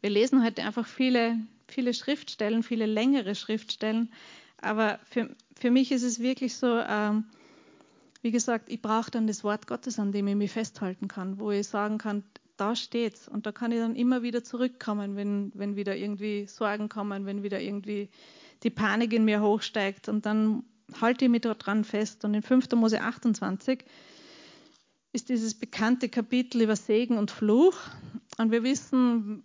Wir 0.00 0.10
lesen 0.10 0.44
heute 0.44 0.62
einfach 0.62 0.86
viele, 0.86 1.38
viele 1.66 1.94
Schriftstellen, 1.94 2.62
viele 2.62 2.86
längere 2.86 3.34
Schriftstellen. 3.34 4.12
Aber 4.58 4.98
für, 5.10 5.34
für 5.58 5.70
mich 5.70 5.92
ist 5.92 6.02
es 6.02 6.20
wirklich 6.20 6.56
so, 6.56 6.78
ähm, 6.78 7.24
wie 8.22 8.30
gesagt, 8.30 8.68
ich 8.68 8.80
brauche 8.80 9.10
dann 9.10 9.26
das 9.26 9.44
Wort 9.44 9.66
Gottes, 9.66 9.98
an 9.98 10.12
dem 10.12 10.26
ich 10.28 10.36
mich 10.36 10.50
festhalten 10.50 11.08
kann, 11.08 11.38
wo 11.38 11.50
ich 11.50 11.66
sagen 11.68 11.98
kann, 11.98 12.22
da 12.56 12.76
steht's. 12.76 13.28
Und 13.28 13.46
da 13.46 13.52
kann 13.52 13.72
ich 13.72 13.78
dann 13.78 13.96
immer 13.96 14.22
wieder 14.22 14.44
zurückkommen, 14.44 15.16
wenn, 15.16 15.52
wenn 15.54 15.76
wieder 15.76 15.96
irgendwie 15.96 16.46
Sorgen 16.46 16.88
kommen, 16.88 17.26
wenn 17.26 17.42
wieder 17.42 17.60
irgendwie 17.60 18.08
die 18.64 18.70
Panik 18.70 19.12
in 19.12 19.24
mir 19.24 19.40
hochsteigt. 19.40 20.08
Und 20.08 20.26
dann 20.26 20.64
halte 21.00 21.26
ich 21.26 21.30
mich 21.30 21.42
daran 21.42 21.84
fest. 21.84 22.24
Und 22.24 22.34
in 22.34 22.42
5. 22.42 22.70
Mose 22.72 23.00
28 23.00 23.84
ist 25.12 25.28
dieses 25.28 25.54
bekannte 25.54 26.08
Kapitel 26.08 26.62
über 26.62 26.76
Segen 26.76 27.18
und 27.18 27.30
Fluch. 27.30 27.76
Und 28.38 28.50
wir 28.50 28.64
wissen, 28.64 29.44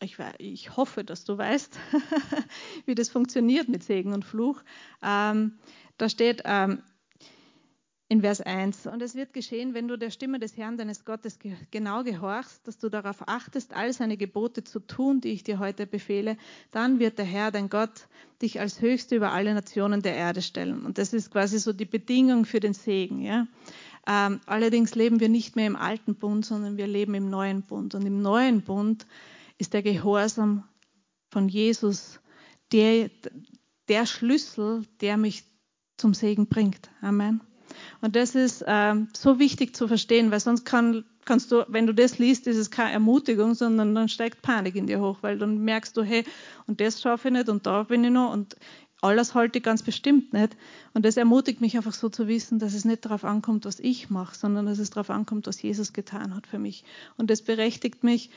ich, 0.00 0.16
ich 0.38 0.76
hoffe, 0.76 1.04
dass 1.04 1.24
du 1.24 1.36
weißt, 1.36 1.78
wie 2.86 2.94
das 2.94 3.08
funktioniert 3.08 3.68
mit 3.68 3.82
Segen 3.82 4.12
und 4.12 4.24
Fluch. 4.24 4.62
Ähm, 5.02 5.58
da 5.98 6.08
steht 6.08 6.42
ähm, 6.44 6.82
in 8.10 8.22
Vers 8.22 8.40
1, 8.40 8.88
und 8.88 9.00
es 9.02 9.14
wird 9.14 9.32
geschehen, 9.32 9.72
wenn 9.72 9.86
du 9.86 9.96
der 9.96 10.10
Stimme 10.10 10.40
des 10.40 10.56
Herrn 10.56 10.76
deines 10.76 11.04
Gottes 11.04 11.38
ge 11.38 11.54
genau 11.70 12.02
gehorchst, 12.02 12.66
dass 12.66 12.76
du 12.76 12.88
darauf 12.88 13.28
achtest, 13.28 13.72
all 13.72 13.92
seine 13.92 14.16
Gebote 14.16 14.64
zu 14.64 14.80
tun, 14.80 15.20
die 15.20 15.28
ich 15.28 15.44
dir 15.44 15.60
heute 15.60 15.86
befehle, 15.86 16.36
dann 16.72 16.98
wird 16.98 17.18
der 17.18 17.24
Herr, 17.24 17.52
dein 17.52 17.70
Gott, 17.70 18.08
dich 18.42 18.58
als 18.58 18.80
Höchste 18.80 19.14
über 19.14 19.30
alle 19.30 19.54
Nationen 19.54 20.02
der 20.02 20.16
Erde 20.16 20.42
stellen. 20.42 20.84
Und 20.84 20.98
das 20.98 21.12
ist 21.12 21.30
quasi 21.30 21.60
so 21.60 21.72
die 21.72 21.84
Bedingung 21.84 22.46
für 22.46 22.58
den 22.58 22.74
Segen. 22.74 23.22
Ja? 23.22 23.46
Ähm, 24.08 24.40
allerdings 24.44 24.96
leben 24.96 25.20
wir 25.20 25.28
nicht 25.28 25.54
mehr 25.54 25.68
im 25.68 25.76
alten 25.76 26.16
Bund, 26.16 26.44
sondern 26.44 26.76
wir 26.76 26.88
leben 26.88 27.14
im 27.14 27.30
neuen 27.30 27.62
Bund. 27.62 27.94
Und 27.94 28.04
im 28.04 28.22
neuen 28.22 28.62
Bund 28.62 29.06
ist 29.56 29.72
der 29.72 29.84
Gehorsam 29.84 30.64
von 31.30 31.48
Jesus 31.48 32.18
der, 32.72 33.08
der 33.86 34.04
Schlüssel, 34.04 34.84
der 35.00 35.16
mich 35.16 35.44
zum 35.96 36.12
Segen 36.12 36.48
bringt. 36.48 36.90
Amen. 37.02 37.40
Und 38.00 38.16
das 38.16 38.34
ist 38.34 38.64
ähm, 38.66 39.08
so 39.14 39.38
wichtig 39.38 39.76
zu 39.76 39.86
verstehen, 39.88 40.30
weil 40.30 40.40
sonst 40.40 40.64
kann, 40.64 41.04
kannst 41.24 41.52
du, 41.52 41.64
wenn 41.68 41.86
du 41.86 41.94
das 41.94 42.18
liest, 42.18 42.46
ist 42.46 42.56
es 42.56 42.70
keine 42.70 42.92
Ermutigung, 42.92 43.54
sondern 43.54 43.94
dann 43.94 44.08
steigt 44.08 44.42
Panik 44.42 44.74
in 44.74 44.86
dir 44.86 45.00
hoch, 45.00 45.18
weil 45.20 45.38
dann 45.38 45.58
merkst 45.58 45.96
du, 45.96 46.02
hey, 46.02 46.24
und 46.66 46.80
das 46.80 47.00
schaffe 47.00 47.28
ich 47.28 47.34
nicht 47.34 47.48
und 47.48 47.66
da 47.66 47.82
bin 47.82 48.04
ich 48.04 48.10
noch 48.10 48.32
und 48.32 48.56
alles 49.02 49.34
halte 49.34 49.58
ich 49.58 49.64
ganz 49.64 49.82
bestimmt 49.82 50.32
nicht. 50.32 50.56
Und 50.92 51.04
das 51.04 51.16
ermutigt 51.16 51.60
mich 51.60 51.76
einfach 51.76 51.94
so 51.94 52.08
zu 52.08 52.28
wissen, 52.28 52.58
dass 52.58 52.74
es 52.74 52.84
nicht 52.84 53.04
darauf 53.04 53.24
ankommt, 53.24 53.64
was 53.64 53.80
ich 53.80 54.10
mache, 54.10 54.36
sondern 54.36 54.66
dass 54.66 54.78
es 54.78 54.90
darauf 54.90 55.10
ankommt, 55.10 55.46
was 55.46 55.62
Jesus 55.62 55.92
getan 55.92 56.34
hat 56.34 56.46
für 56.46 56.58
mich. 56.58 56.84
Und 57.16 57.30
das 57.30 57.42
berechtigt 57.42 58.04
mich, 58.04 58.30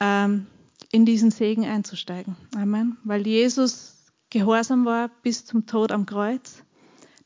ähm, 0.00 0.46
in 0.90 1.06
diesen 1.06 1.30
Segen 1.30 1.64
einzusteigen. 1.64 2.36
Amen. 2.54 2.98
Weil 3.04 3.26
Jesus 3.26 3.96
gehorsam 4.30 4.84
war 4.84 5.10
bis 5.22 5.44
zum 5.46 5.66
Tod 5.66 5.92
am 5.92 6.06
Kreuz, 6.06 6.62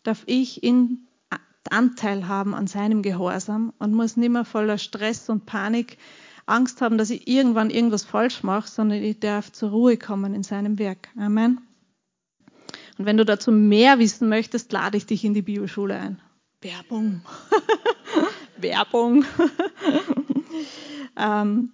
darf 0.02 0.22
ich 0.26 0.62
in 0.62 1.05
Anteil 1.68 2.28
haben 2.28 2.54
an 2.54 2.66
seinem 2.66 3.02
Gehorsam 3.02 3.72
und 3.78 3.94
muss 3.94 4.16
nicht 4.16 4.30
mehr 4.30 4.44
voller 4.44 4.78
Stress 4.78 5.28
und 5.28 5.46
Panik 5.46 5.98
Angst 6.46 6.80
haben, 6.80 6.96
dass 6.96 7.10
ich 7.10 7.26
irgendwann 7.26 7.70
irgendwas 7.70 8.04
falsch 8.04 8.42
mache, 8.42 8.68
sondern 8.68 9.02
ich 9.02 9.18
darf 9.18 9.50
zur 9.52 9.70
Ruhe 9.70 9.96
kommen 9.96 10.34
in 10.34 10.42
seinem 10.42 10.78
Werk. 10.78 11.08
Amen. 11.18 11.60
Und 12.98 13.04
wenn 13.04 13.16
du 13.16 13.24
dazu 13.24 13.52
mehr 13.52 13.98
wissen 13.98 14.28
möchtest, 14.28 14.72
lade 14.72 14.96
ich 14.96 15.06
dich 15.06 15.24
in 15.24 15.34
die 15.34 15.42
Bibelschule 15.42 15.96
ein. 15.96 16.20
Werbung. 16.60 17.22
Werbung. 18.56 19.24
ähm, 21.16 21.72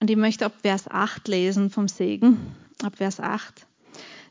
und 0.00 0.10
ich 0.10 0.16
möchte 0.16 0.46
ab 0.46 0.54
Vers 0.62 0.88
8 0.88 1.26
lesen 1.28 1.70
vom 1.70 1.88
Segen. 1.88 2.54
Ab 2.82 2.96
Vers 2.96 3.20
8. 3.20 3.66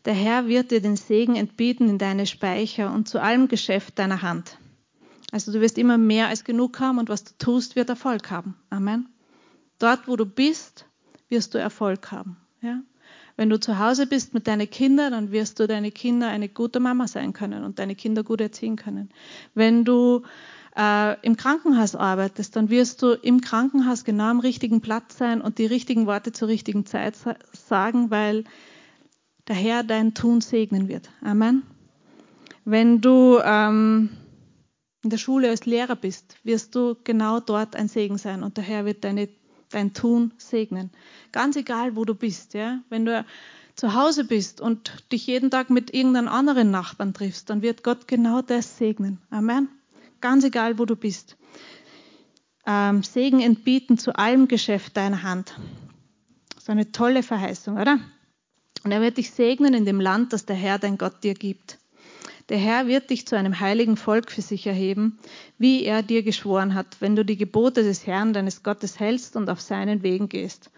Der 0.06 0.14
Herr 0.14 0.48
wird 0.48 0.72
dir 0.72 0.82
den 0.82 0.96
Segen 0.96 1.36
entbieten 1.36 1.90
in 1.90 1.98
deine 1.98 2.28
Speicher 2.28 2.94
und 2.94 3.10
zu 3.10 3.20
allem 3.20 3.48
Geschäft 3.48 3.98
deiner 3.98 4.22
Hand. 4.22 4.58
Also 5.32 5.52
du 5.52 5.60
wirst 5.62 5.78
immer 5.78 5.98
mehr 5.98 6.28
als 6.28 6.44
genug 6.44 6.80
haben 6.80 7.00
und 7.00 7.10
was 7.10 7.24
du 7.24 7.32
tust, 7.40 7.76
wird 7.76 7.90
Erfolg 7.90 8.30
haben. 8.30 8.56
Amen. 8.70 9.10
Dort, 9.80 10.08
wo 10.08 10.16
du 10.16 10.26
bist, 10.26 10.86
wirst 11.28 11.54
du 11.54 11.58
Erfolg 11.58 12.12
haben. 12.12 12.38
Ja? 12.62 12.82
Wenn 13.36 13.50
du 13.50 13.60
zu 13.60 13.80
Hause 13.80 14.08
bist 14.08 14.34
mit 14.34 14.48
deinen 14.48 14.70
Kindern, 14.70 15.12
dann 15.12 15.32
wirst 15.32 15.60
du 15.60 15.68
deine 15.68 15.92
Kinder 15.92 16.30
eine 16.30 16.48
gute 16.48 16.80
Mama 16.80 17.08
sein 17.08 17.34
können 17.34 17.64
und 17.64 17.80
deine 17.80 17.96
Kinder 17.96 18.24
gut 18.24 18.40
erziehen 18.40 18.76
können. 18.76 19.10
Wenn 19.56 19.84
du 19.84 20.22
äh, 20.78 21.20
im 21.22 21.36
Krankenhaus 21.36 21.96
arbeitest, 21.96 22.56
dann 22.56 22.70
wirst 22.70 23.02
du 23.02 23.12
im 23.12 23.42
Krankenhaus 23.42 24.06
genau 24.06 24.26
am 24.26 24.40
richtigen 24.40 24.82
Platz 24.82 25.18
sein 25.18 25.42
und 25.42 25.58
die 25.58 25.66
richtigen 25.66 26.06
Worte 26.06 26.32
zur 26.32 26.48
richtigen 26.48 26.86
Zeit 26.86 27.16
sagen, 27.52 28.12
weil 28.12 28.46
der 29.48 29.56
Herr 29.56 29.84
dein 29.84 30.14
Tun 30.14 30.42
segnen 30.42 30.88
wird. 30.88 31.10
Amen. 31.22 31.64
Wenn 32.64 33.02
du 33.02 33.40
ähm, 33.44 34.10
in 35.04 35.10
der 35.10 35.18
Schule 35.18 35.50
als 35.50 35.66
Lehrer 35.66 35.96
bist, 35.96 36.38
wirst 36.44 36.74
du 36.76 36.96
genau 37.04 37.40
dort 37.40 37.76
ein 37.76 37.88
Segen 37.88 38.18
sein 38.18 38.44
und 38.44 38.58
der 38.58 38.64
Herr 38.64 38.86
wird 38.86 39.04
deine, 39.04 39.30
dein 39.70 39.94
Tun 39.94 40.34
segnen. 40.38 40.90
Ganz 41.32 41.56
egal, 41.56 41.96
wo 41.96 42.06
du 42.06 42.16
bist. 42.16 42.54
Ja? 42.54 42.80
Wenn 42.90 43.06
du 43.06 43.24
zu 43.76 43.94
Hause 43.94 44.24
bist 44.24 44.62
und 44.62 44.92
dich 45.12 45.28
jeden 45.28 45.52
Tag 45.52 45.70
mit 45.70 45.94
irgendeinem 45.94 46.28
anderen 46.28 46.72
Nachbarn 46.72 47.14
triffst, 47.14 47.50
dann 47.50 47.62
wird 47.62 47.84
Gott 47.84 48.08
genau 48.08 48.42
das 48.42 48.78
segnen. 48.78 49.20
Amen 49.30 49.70
ganz 50.26 50.44
egal, 50.44 50.80
wo 50.80 50.86
du 50.86 50.96
bist. 50.96 51.38
Ähm, 52.66 53.04
Segen 53.04 53.42
entbieten 53.42 54.00
zu 54.00 54.16
allem 54.16 54.48
Geschäft 54.48 54.98
deiner 54.98 55.22
Hand. 55.22 55.54
So 56.60 56.72
eine 56.72 56.92
tolle 56.92 57.22
Verheißung, 57.22 57.78
oder? 57.78 58.00
Und 58.86 58.92
er 58.92 59.02
wird 59.02 59.18
dich 59.18 59.32
segnen 59.32 59.74
in 59.74 59.84
dem 59.84 60.00
Land, 60.00 60.32
das 60.32 60.46
der 60.46 60.56
Herr, 60.56 60.78
dein 60.78 61.00
Gott, 61.00 61.24
dir 61.24 61.34
gibt. 61.34 61.80
Der 62.50 62.60
Herr 62.60 62.86
wird 62.86 63.10
dich 63.10 63.26
zu 63.26 63.36
einem 63.36 63.60
heiligen 63.60 63.98
Volk 63.98 64.32
für 64.32 64.44
sich 64.44 64.68
erheben, 64.68 65.18
wie 65.58 65.84
er 65.84 66.04
dir 66.04 66.22
geschworen 66.22 66.76
hat, 66.76 66.98
wenn 67.00 67.16
du 67.16 67.26
die 67.26 67.36
Gebote 67.36 67.82
des 67.82 68.06
Herrn, 68.06 68.32
deines 68.32 68.62
Gottes, 68.62 69.00
hältst 69.00 69.36
und 69.36 69.50
auf 69.50 69.60
seinen 69.60 70.04
Wegen 70.04 70.30
gehst. 70.30 70.70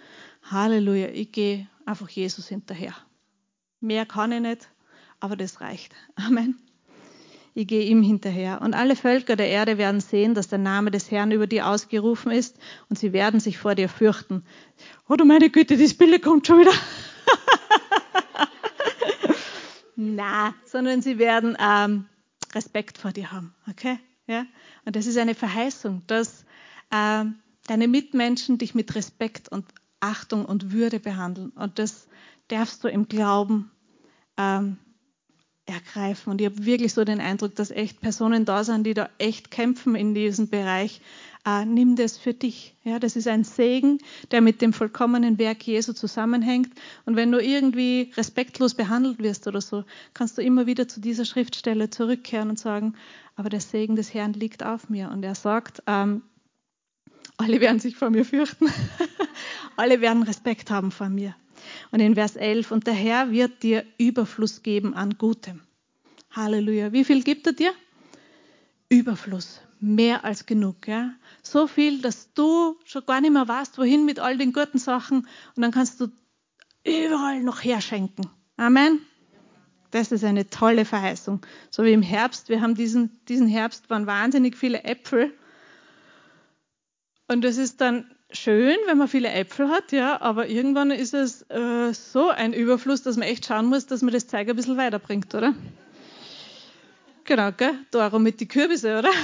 Halleluja, 0.49 1.09
ich 1.09 1.33
gehe 1.33 1.67
einfach 1.85 2.07
Jesus 2.07 2.47
hinterher. 2.47 2.95
Mehr 3.81 4.05
kann 4.05 4.31
ich 4.31 4.39
nicht, 4.39 4.69
aber 5.19 5.35
das 5.35 5.59
reicht. 5.59 5.93
Amen 6.15 6.57
ich 7.57 7.65
gehe 7.65 7.85
ihm 7.85 8.03
hinterher. 8.03 8.61
Und 8.61 8.75
alle 8.75 8.95
Völker 8.95 9.35
der 9.35 9.47
Erde 9.47 9.79
werden 9.79 9.99
sehen, 9.99 10.35
dass 10.35 10.47
der 10.47 10.59
Name 10.59 10.91
des 10.91 11.09
Herrn 11.09 11.31
über 11.31 11.47
dir 11.47 11.65
ausgerufen 11.65 12.31
ist 12.31 12.55
und 12.87 12.99
sie 12.99 13.13
werden 13.13 13.39
sich 13.39 13.57
vor 13.57 13.73
dir 13.73 13.89
fürchten. 13.89 14.43
Oh 15.09 15.15
du 15.15 15.25
meine 15.25 15.49
Güte, 15.49 15.75
die 15.75 15.87
Spille 15.87 16.19
kommt 16.19 16.45
schon 16.45 16.59
wieder. 16.59 16.71
Na, 19.99 20.53
sondern 20.63 21.01
sie 21.01 21.17
werden 21.17 21.57
ähm, 21.59 22.05
Respekt 22.53 22.99
vor 22.99 23.11
dir 23.11 23.31
haben. 23.31 23.55
Okay? 23.67 23.99
Ja? 24.27 24.45
Und 24.85 24.95
das 24.95 25.07
ist 25.07 25.17
eine 25.17 25.33
Verheißung, 25.33 26.03
dass 26.05 26.45
ähm, 26.91 27.39
deine 27.65 27.87
Mitmenschen 27.87 28.59
dich 28.59 28.75
mit 28.75 28.93
Respekt 28.93 29.49
und 29.49 29.65
Achtung 29.99 30.45
und 30.45 30.71
Würde 30.71 30.99
behandeln. 30.99 31.49
Und 31.49 31.79
das 31.79 32.07
darfst 32.47 32.83
du 32.83 32.89
im 32.89 33.07
Glauben 33.07 33.71
ähm, 34.37 34.77
ergreifen. 35.67 36.31
Und 36.31 36.41
ich 36.41 36.47
habe 36.47 36.65
wirklich 36.65 36.93
so 36.93 37.03
den 37.03 37.19
Eindruck, 37.19 37.55
dass 37.55 37.71
echt 37.71 38.01
Personen 38.01 38.45
da 38.45 38.63
sind, 38.63 38.85
die 38.85 38.93
da 38.93 39.09
echt 39.17 39.51
kämpfen 39.51 39.95
in 39.95 40.15
diesem 40.15 40.49
Bereich. 40.49 41.01
Äh, 41.45 41.65
nimm 41.65 41.95
das 41.95 42.17
für 42.17 42.33
dich. 42.33 42.75
Ja, 42.83 42.99
das 42.99 43.15
ist 43.15 43.27
ein 43.27 43.43
Segen, 43.43 43.99
der 44.31 44.41
mit 44.41 44.61
dem 44.61 44.73
vollkommenen 44.73 45.37
Werk 45.37 45.65
Jesu 45.67 45.93
zusammenhängt. 45.93 46.69
Und 47.05 47.15
wenn 47.15 47.31
du 47.31 47.41
irgendwie 47.41 48.11
respektlos 48.17 48.73
behandelt 48.73 49.19
wirst 49.19 49.47
oder 49.47 49.61
so, 49.61 49.83
kannst 50.13 50.37
du 50.37 50.41
immer 50.41 50.65
wieder 50.65 50.87
zu 50.87 50.99
dieser 50.99 51.25
Schriftstelle 51.25 51.89
zurückkehren 51.89 52.49
und 52.49 52.59
sagen, 52.59 52.95
aber 53.35 53.49
der 53.49 53.61
Segen 53.61 53.95
des 53.95 54.13
Herrn 54.13 54.33
liegt 54.33 54.63
auf 54.65 54.89
mir. 54.89 55.09
Und 55.11 55.23
er 55.23 55.35
sagt, 55.35 55.83
ähm, 55.85 56.23
alle 57.37 57.61
werden 57.61 57.79
sich 57.79 57.95
vor 57.95 58.09
mir 58.09 58.25
fürchten. 58.25 58.67
alle 59.77 60.01
werden 60.01 60.23
Respekt 60.23 60.71
haben 60.71 60.91
vor 60.91 61.09
mir. 61.09 61.35
Und 61.91 61.99
in 61.99 62.15
Vers 62.15 62.35
11, 62.35 62.71
und 62.71 62.87
der 62.87 62.93
Herr 62.93 63.31
wird 63.31 63.63
dir 63.63 63.85
Überfluss 63.97 64.63
geben 64.63 64.93
an 64.93 65.17
Gutem. 65.17 65.61
Halleluja. 66.31 66.91
Wie 66.91 67.03
viel 67.03 67.23
gibt 67.23 67.47
er 67.47 67.53
dir? 67.53 67.73
Überfluss. 68.89 69.61
Mehr 69.79 70.23
als 70.23 70.45
genug. 70.45 70.87
Ja? 70.87 71.13
So 71.43 71.67
viel, 71.67 72.01
dass 72.01 72.33
du 72.33 72.77
schon 72.85 73.05
gar 73.05 73.21
nicht 73.21 73.31
mehr 73.31 73.47
weißt, 73.47 73.77
wohin 73.77 74.05
mit 74.05 74.19
all 74.19 74.37
den 74.37 74.53
guten 74.53 74.79
Sachen. 74.79 75.27
Und 75.55 75.61
dann 75.61 75.71
kannst 75.71 75.99
du 75.99 76.07
überall 76.83 77.41
noch 77.41 77.63
herschenken. 77.63 78.27
Amen. 78.57 79.01
Das 79.91 80.11
ist 80.11 80.23
eine 80.23 80.49
tolle 80.49 80.83
Verheißung. 80.85 81.45
So 81.69 81.83
wie 81.83 81.93
im 81.93 82.01
Herbst. 82.01 82.49
Wir 82.49 82.61
haben 82.61 82.75
diesen, 82.75 83.19
diesen 83.27 83.47
Herbst 83.47 83.89
waren 83.89 84.07
wahnsinnig 84.07 84.57
viele 84.57 84.83
Äpfel. 84.83 85.33
Und 87.27 87.43
das 87.43 87.57
ist 87.57 87.81
dann 87.81 88.09
schön, 88.31 88.77
wenn 88.85 88.97
man 88.97 89.07
viele 89.07 89.29
Äpfel 89.29 89.69
hat, 89.69 89.91
ja, 89.91 90.21
aber 90.21 90.47
irgendwann 90.47 90.91
ist 90.91 91.13
es 91.13 91.43
äh, 91.49 91.93
so 91.93 92.29
ein 92.29 92.53
Überfluss, 92.53 93.01
dass 93.03 93.17
man 93.17 93.27
echt 93.27 93.45
schauen 93.45 93.65
muss, 93.67 93.85
dass 93.85 94.01
man 94.01 94.13
das 94.13 94.27
Zeug 94.27 94.49
ein 94.49 94.55
bisschen 94.55 94.77
weiterbringt, 94.77 95.33
oder? 95.33 95.53
Genau, 97.23 97.51
gell? 97.51 97.73
Darum 97.91 98.23
mit 98.23 98.39
die 98.39 98.47
Kürbisse, 98.47 98.99
oder? 98.99 99.09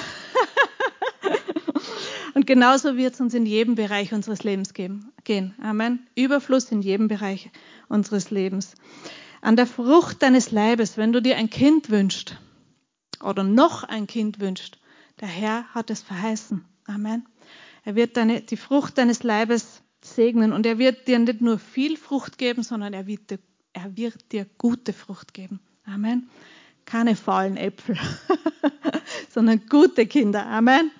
Und 2.33 2.47
genauso 2.47 2.97
wird 2.97 3.13
es 3.13 3.21
uns 3.21 3.33
in 3.33 3.45
jedem 3.45 3.75
Bereich 3.75 4.11
unseres 4.13 4.43
Lebens 4.43 4.73
geben, 4.73 5.11
gehen. 5.23 5.53
Amen. 5.61 6.07
Überfluss 6.15 6.71
in 6.71 6.81
jedem 6.81 7.07
Bereich 7.07 7.51
unseres 7.89 8.31
Lebens. 8.31 8.73
An 9.41 9.55
der 9.55 9.67
Frucht 9.67 10.21
deines 10.23 10.51
Leibes, 10.51 10.97
wenn 10.97 11.13
du 11.13 11.21
dir 11.21 11.37
ein 11.37 11.49
Kind 11.49 11.89
wünschst 11.89 12.37
oder 13.21 13.43
noch 13.43 13.83
ein 13.83 14.07
Kind 14.07 14.39
wünschst, 14.39 14.79
der 15.21 15.27
Herr 15.27 15.65
hat 15.73 15.89
es 15.89 16.01
verheißen. 16.01 16.65
Amen. 16.85 17.25
Er 17.83 17.95
wird 17.95 18.17
deine, 18.17 18.41
die 18.41 18.57
Frucht 18.57 18.97
deines 18.97 19.23
Leibes 19.23 19.81
segnen 20.01 20.53
und 20.53 20.65
er 20.65 20.77
wird 20.77 21.07
dir 21.07 21.19
nicht 21.19 21.41
nur 21.41 21.59
viel 21.59 21.97
Frucht 21.97 22.37
geben, 22.37 22.63
sondern 22.63 22.93
er 22.93 23.07
wird 23.07 23.29
dir, 23.29 23.39
er 23.73 23.95
wird 23.95 24.31
dir 24.31 24.45
gute 24.57 24.93
Frucht 24.93 25.33
geben. 25.33 25.59
Amen. 25.85 26.29
Keine 26.85 27.15
faulen 27.15 27.55
Äpfel, 27.57 27.97
sondern 29.29 29.61
gute 29.69 30.05
Kinder. 30.05 30.45
Amen. 30.45 30.91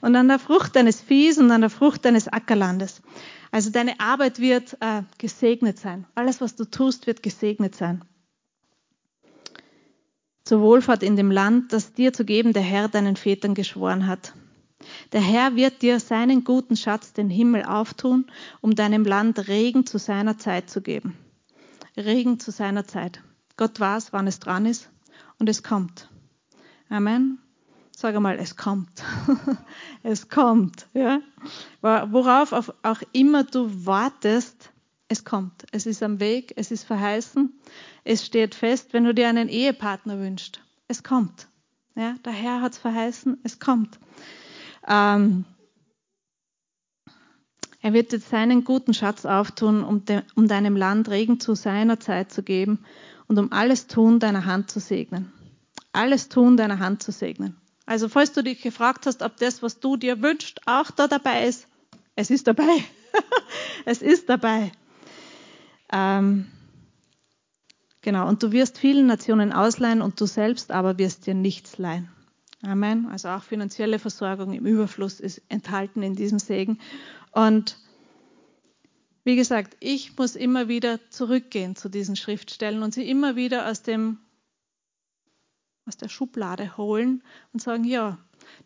und 0.00 0.16
an 0.16 0.28
der 0.28 0.38
Frucht 0.38 0.76
deines 0.76 1.00
Viehs 1.00 1.38
und 1.38 1.50
an 1.50 1.60
der 1.60 1.70
Frucht 1.70 2.04
deines 2.04 2.28
Ackerlandes. 2.28 3.02
Also 3.50 3.70
deine 3.70 3.98
Arbeit 3.98 4.40
wird 4.40 4.76
äh, 4.80 5.02
gesegnet 5.18 5.78
sein. 5.78 6.06
Alles, 6.14 6.40
was 6.40 6.54
du 6.54 6.64
tust, 6.64 7.06
wird 7.06 7.22
gesegnet 7.22 7.74
sein. 7.74 8.04
Zur 10.44 10.60
Wohlfahrt 10.60 11.02
in 11.02 11.16
dem 11.16 11.30
Land, 11.30 11.72
das 11.72 11.92
dir 11.92 12.12
zu 12.12 12.24
geben 12.24 12.52
der 12.52 12.62
Herr 12.62 12.88
deinen 12.88 13.16
Vätern 13.16 13.54
geschworen 13.54 14.06
hat. 14.06 14.32
Der 15.12 15.20
Herr 15.20 15.56
wird 15.56 15.82
dir 15.82 16.00
seinen 16.00 16.44
guten 16.44 16.76
Schatz, 16.76 17.12
den 17.12 17.30
Himmel, 17.30 17.64
auftun, 17.64 18.26
um 18.60 18.74
deinem 18.74 19.04
Land 19.04 19.48
Regen 19.48 19.86
zu 19.86 19.98
seiner 19.98 20.38
Zeit 20.38 20.70
zu 20.70 20.80
geben. 20.80 21.16
Regen 21.96 22.38
zu 22.38 22.50
seiner 22.50 22.86
Zeit. 22.86 23.20
Gott 23.56 23.80
weiß, 23.80 24.12
wann 24.12 24.26
es 24.26 24.38
dran 24.38 24.66
ist 24.66 24.88
und 25.38 25.48
es 25.48 25.62
kommt. 25.62 26.08
Amen. 26.88 27.38
Sag 27.96 28.14
einmal, 28.14 28.38
es 28.38 28.56
kommt. 28.56 29.02
es 30.04 30.28
kommt. 30.28 30.86
Ja? 30.94 31.20
Worauf 31.80 32.72
auch 32.82 33.02
immer 33.12 33.42
du 33.42 33.84
wartest, 33.84 34.70
es 35.08 35.24
kommt. 35.24 35.64
Es 35.72 35.86
ist 35.86 36.02
am 36.04 36.20
Weg, 36.20 36.52
es 36.54 36.70
ist 36.70 36.84
verheißen, 36.84 37.52
es 38.04 38.24
steht 38.24 38.54
fest, 38.54 38.92
wenn 38.92 39.04
du 39.04 39.12
dir 39.12 39.28
einen 39.28 39.48
Ehepartner 39.48 40.20
wünschst. 40.20 40.60
Es 40.86 41.02
kommt. 41.02 41.48
Ja? 41.96 42.14
Der 42.24 42.32
Herr 42.32 42.60
hat 42.60 42.72
es 42.72 42.78
verheißen, 42.78 43.40
es 43.42 43.58
kommt. 43.58 43.98
Ähm, 44.88 45.44
er 47.80 47.92
wird 47.92 48.12
jetzt 48.12 48.30
seinen 48.30 48.64
guten 48.64 48.94
Schatz 48.94 49.24
auftun, 49.24 49.84
um, 49.84 50.04
de, 50.04 50.22
um 50.34 50.48
deinem 50.48 50.76
Land 50.76 51.08
Regen 51.08 51.38
zu 51.38 51.54
seiner 51.54 52.00
Zeit 52.00 52.32
zu 52.32 52.42
geben 52.42 52.80
und 53.28 53.38
um 53.38 53.52
alles 53.52 53.86
Tun 53.86 54.18
deiner 54.18 54.46
Hand 54.46 54.70
zu 54.70 54.80
segnen. 54.80 55.32
Alles 55.92 56.28
Tun 56.28 56.56
deiner 56.56 56.80
Hand 56.80 57.02
zu 57.02 57.12
segnen. 57.12 57.56
Also 57.86 58.08
falls 58.08 58.32
du 58.32 58.42
dich 58.42 58.60
gefragt 58.60 59.06
hast, 59.06 59.22
ob 59.22 59.36
das, 59.36 59.62
was 59.62 59.80
du 59.80 59.96
dir 59.96 60.22
wünschst, 60.22 60.60
auch 60.66 60.90
da 60.90 61.06
dabei 61.06 61.46
ist, 61.46 61.68
es 62.16 62.30
ist 62.30 62.46
dabei. 62.46 62.84
es 63.84 64.02
ist 64.02 64.28
dabei. 64.28 64.72
Ähm, 65.92 66.46
genau, 68.02 68.28
und 68.28 68.42
du 68.42 68.52
wirst 68.52 68.78
vielen 68.78 69.06
Nationen 69.06 69.52
ausleihen 69.52 70.02
und 70.02 70.20
du 70.20 70.26
selbst 70.26 70.70
aber 70.70 70.98
wirst 70.98 71.26
dir 71.26 71.34
nichts 71.34 71.78
leihen. 71.78 72.10
Amen. 72.62 73.06
Also 73.06 73.28
auch 73.28 73.42
finanzielle 73.42 73.98
Versorgung 73.98 74.52
im 74.52 74.66
Überfluss 74.66 75.20
ist 75.20 75.42
enthalten 75.48 76.02
in 76.02 76.16
diesem 76.16 76.38
Segen. 76.38 76.78
Und 77.30 77.78
wie 79.24 79.36
gesagt, 79.36 79.76
ich 79.80 80.16
muss 80.16 80.36
immer 80.36 80.68
wieder 80.68 80.98
zurückgehen 81.10 81.76
zu 81.76 81.88
diesen 81.88 82.16
Schriftstellen 82.16 82.82
und 82.82 82.94
sie 82.94 83.08
immer 83.08 83.36
wieder 83.36 83.70
aus 83.70 83.82
dem 83.82 84.18
aus 85.84 85.96
der 85.96 86.08
Schublade 86.08 86.76
holen 86.76 87.22
und 87.52 87.62
sagen, 87.62 87.84
ja, 87.84 88.18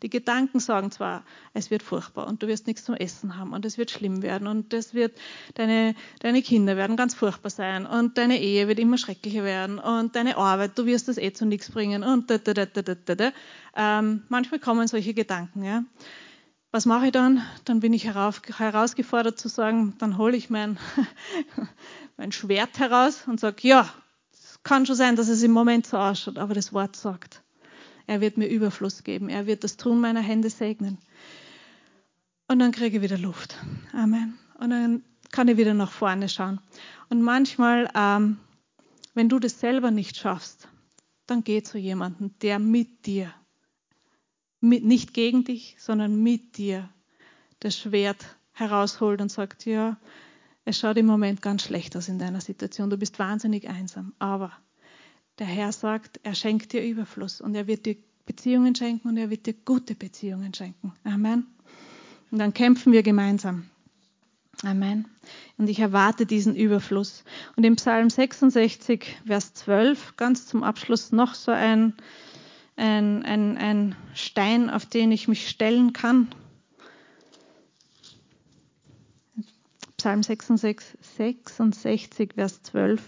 die 0.02 0.10
Gedanken 0.10 0.60
sagen 0.60 0.90
zwar, 0.90 1.24
es 1.54 1.70
wird 1.70 1.82
furchtbar 1.82 2.26
und 2.26 2.42
du 2.42 2.46
wirst 2.46 2.66
nichts 2.66 2.84
zum 2.84 2.94
Essen 2.94 3.36
haben 3.36 3.52
und 3.52 3.64
es 3.64 3.78
wird 3.78 3.90
schlimm 3.90 4.22
werden 4.22 4.46
und 4.46 4.72
das 4.72 4.94
wird, 4.94 5.18
deine, 5.54 5.94
deine 6.20 6.42
Kinder 6.42 6.76
werden 6.76 6.96
ganz 6.96 7.14
furchtbar 7.14 7.50
sein 7.50 7.86
und 7.86 8.18
deine 8.18 8.40
Ehe 8.40 8.68
wird 8.68 8.78
immer 8.78 8.98
schrecklicher 8.98 9.44
werden 9.44 9.78
und 9.78 10.16
deine 10.16 10.36
Arbeit, 10.36 10.78
du 10.78 10.86
wirst 10.86 11.08
das 11.08 11.18
eh 11.18 11.32
zu 11.32 11.46
nichts 11.46 11.70
bringen 11.70 12.02
und 12.02 12.30
da, 12.30 12.38
da, 12.38 12.54
da, 12.54 12.66
da, 12.66 12.82
da, 12.82 13.14
da. 13.14 13.32
Ähm, 13.76 14.22
manchmal 14.28 14.60
kommen 14.60 14.86
solche 14.88 15.14
Gedanken, 15.14 15.64
ja. 15.64 15.84
Was 16.74 16.86
mache 16.86 17.06
ich 17.06 17.12
dann? 17.12 17.42
Dann 17.66 17.80
bin 17.80 17.92
ich 17.92 18.06
herausgefordert 18.06 19.38
zu 19.38 19.48
sagen, 19.48 19.94
dann 19.98 20.16
hole 20.16 20.34
ich 20.34 20.48
mein, 20.48 20.78
mein 22.16 22.32
Schwert 22.32 22.78
heraus 22.78 23.24
und 23.26 23.38
sage, 23.38 23.68
ja, 23.68 23.92
kann 24.62 24.86
schon 24.86 24.96
sein, 24.96 25.16
dass 25.16 25.28
es 25.28 25.42
im 25.42 25.50
Moment 25.50 25.86
so 25.86 25.98
ausschaut, 25.98 26.38
aber 26.38 26.54
das 26.54 26.72
Wort 26.72 26.96
sagt, 26.96 27.41
er 28.12 28.20
wird 28.20 28.36
mir 28.36 28.46
Überfluss 28.46 29.04
geben. 29.04 29.30
Er 29.30 29.46
wird 29.46 29.64
das 29.64 29.78
Tun 29.78 29.98
meiner 29.98 30.20
Hände 30.20 30.50
segnen. 30.50 30.98
Und 32.46 32.58
dann 32.58 32.70
kriege 32.70 32.98
ich 32.98 33.02
wieder 33.02 33.16
Luft. 33.16 33.56
Amen. 33.94 34.38
Und 34.58 34.68
dann 34.68 35.02
kann 35.30 35.48
ich 35.48 35.56
wieder 35.56 35.72
nach 35.72 35.90
vorne 35.90 36.28
schauen. 36.28 36.60
Und 37.08 37.22
manchmal, 37.22 37.88
ähm, 37.94 38.36
wenn 39.14 39.30
du 39.30 39.38
das 39.38 39.60
selber 39.60 39.90
nicht 39.90 40.18
schaffst, 40.18 40.68
dann 41.26 41.42
geh 41.42 41.62
zu 41.62 41.78
jemandem, 41.78 42.34
der 42.42 42.58
mit 42.58 43.06
dir, 43.06 43.32
mit, 44.60 44.84
nicht 44.84 45.14
gegen 45.14 45.44
dich, 45.44 45.76
sondern 45.78 46.22
mit 46.22 46.58
dir 46.58 46.90
das 47.60 47.78
Schwert 47.78 48.36
herausholt 48.52 49.22
und 49.22 49.32
sagt, 49.32 49.64
ja, 49.64 49.96
es 50.66 50.78
schaut 50.78 50.98
im 50.98 51.06
Moment 51.06 51.40
ganz 51.40 51.62
schlecht 51.62 51.96
aus 51.96 52.08
in 52.08 52.18
deiner 52.18 52.42
Situation. 52.42 52.90
Du 52.90 52.98
bist 52.98 53.18
wahnsinnig 53.18 53.70
einsam. 53.70 54.12
Aber 54.18 54.52
der 55.42 55.50
Herr 55.50 55.72
sagt, 55.72 56.20
er 56.22 56.36
schenkt 56.36 56.72
dir 56.72 56.84
Überfluss 56.84 57.40
und 57.40 57.56
er 57.56 57.66
wird 57.66 57.84
dir 57.84 57.96
Beziehungen 58.26 58.76
schenken 58.76 59.08
und 59.08 59.16
er 59.16 59.28
wird 59.28 59.46
dir 59.46 59.54
gute 59.54 59.96
Beziehungen 59.96 60.54
schenken. 60.54 60.92
Amen. 61.02 61.48
Und 62.30 62.38
dann 62.38 62.54
kämpfen 62.54 62.92
wir 62.92 63.02
gemeinsam. 63.02 63.64
Amen. 64.62 65.08
Und 65.58 65.68
ich 65.68 65.80
erwarte 65.80 66.26
diesen 66.26 66.54
Überfluss. 66.54 67.24
Und 67.56 67.64
im 67.64 67.74
Psalm 67.74 68.08
66, 68.08 69.16
Vers 69.26 69.52
12, 69.54 70.16
ganz 70.16 70.46
zum 70.46 70.62
Abschluss 70.62 71.10
noch 71.10 71.34
so 71.34 71.50
ein, 71.50 71.94
ein, 72.76 73.24
ein, 73.24 73.58
ein 73.58 73.96
Stein, 74.14 74.70
auf 74.70 74.86
den 74.86 75.10
ich 75.10 75.26
mich 75.26 75.48
stellen 75.48 75.92
kann. 75.92 76.28
Psalm 79.96 80.22
66, 80.22 80.98
66, 81.16 82.34
Vers 82.34 82.62
12. 82.62 83.02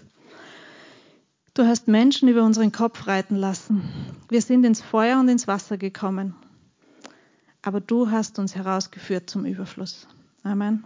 Du 1.55 1.65
hast 1.65 1.87
Menschen 1.87 2.29
über 2.29 2.43
unseren 2.43 2.73
Kopf 2.73 3.07
reiten 3.07 3.37
lassen. 3.37 3.89
Wir 4.29 4.43
sind 4.43 4.65
ins 4.65 4.83
Feuer 4.83 5.21
und 5.21 5.29
ins 5.29 5.47
Wasser 5.47 5.79
gekommen. 5.79 6.35
Aber 7.63 7.81
du 7.81 8.11
hast 8.11 8.41
uns 8.41 8.57
herausgeführt 8.57 9.31
zum 9.31 9.45
Überfluss. 9.47 10.09
Amen. 10.43 10.85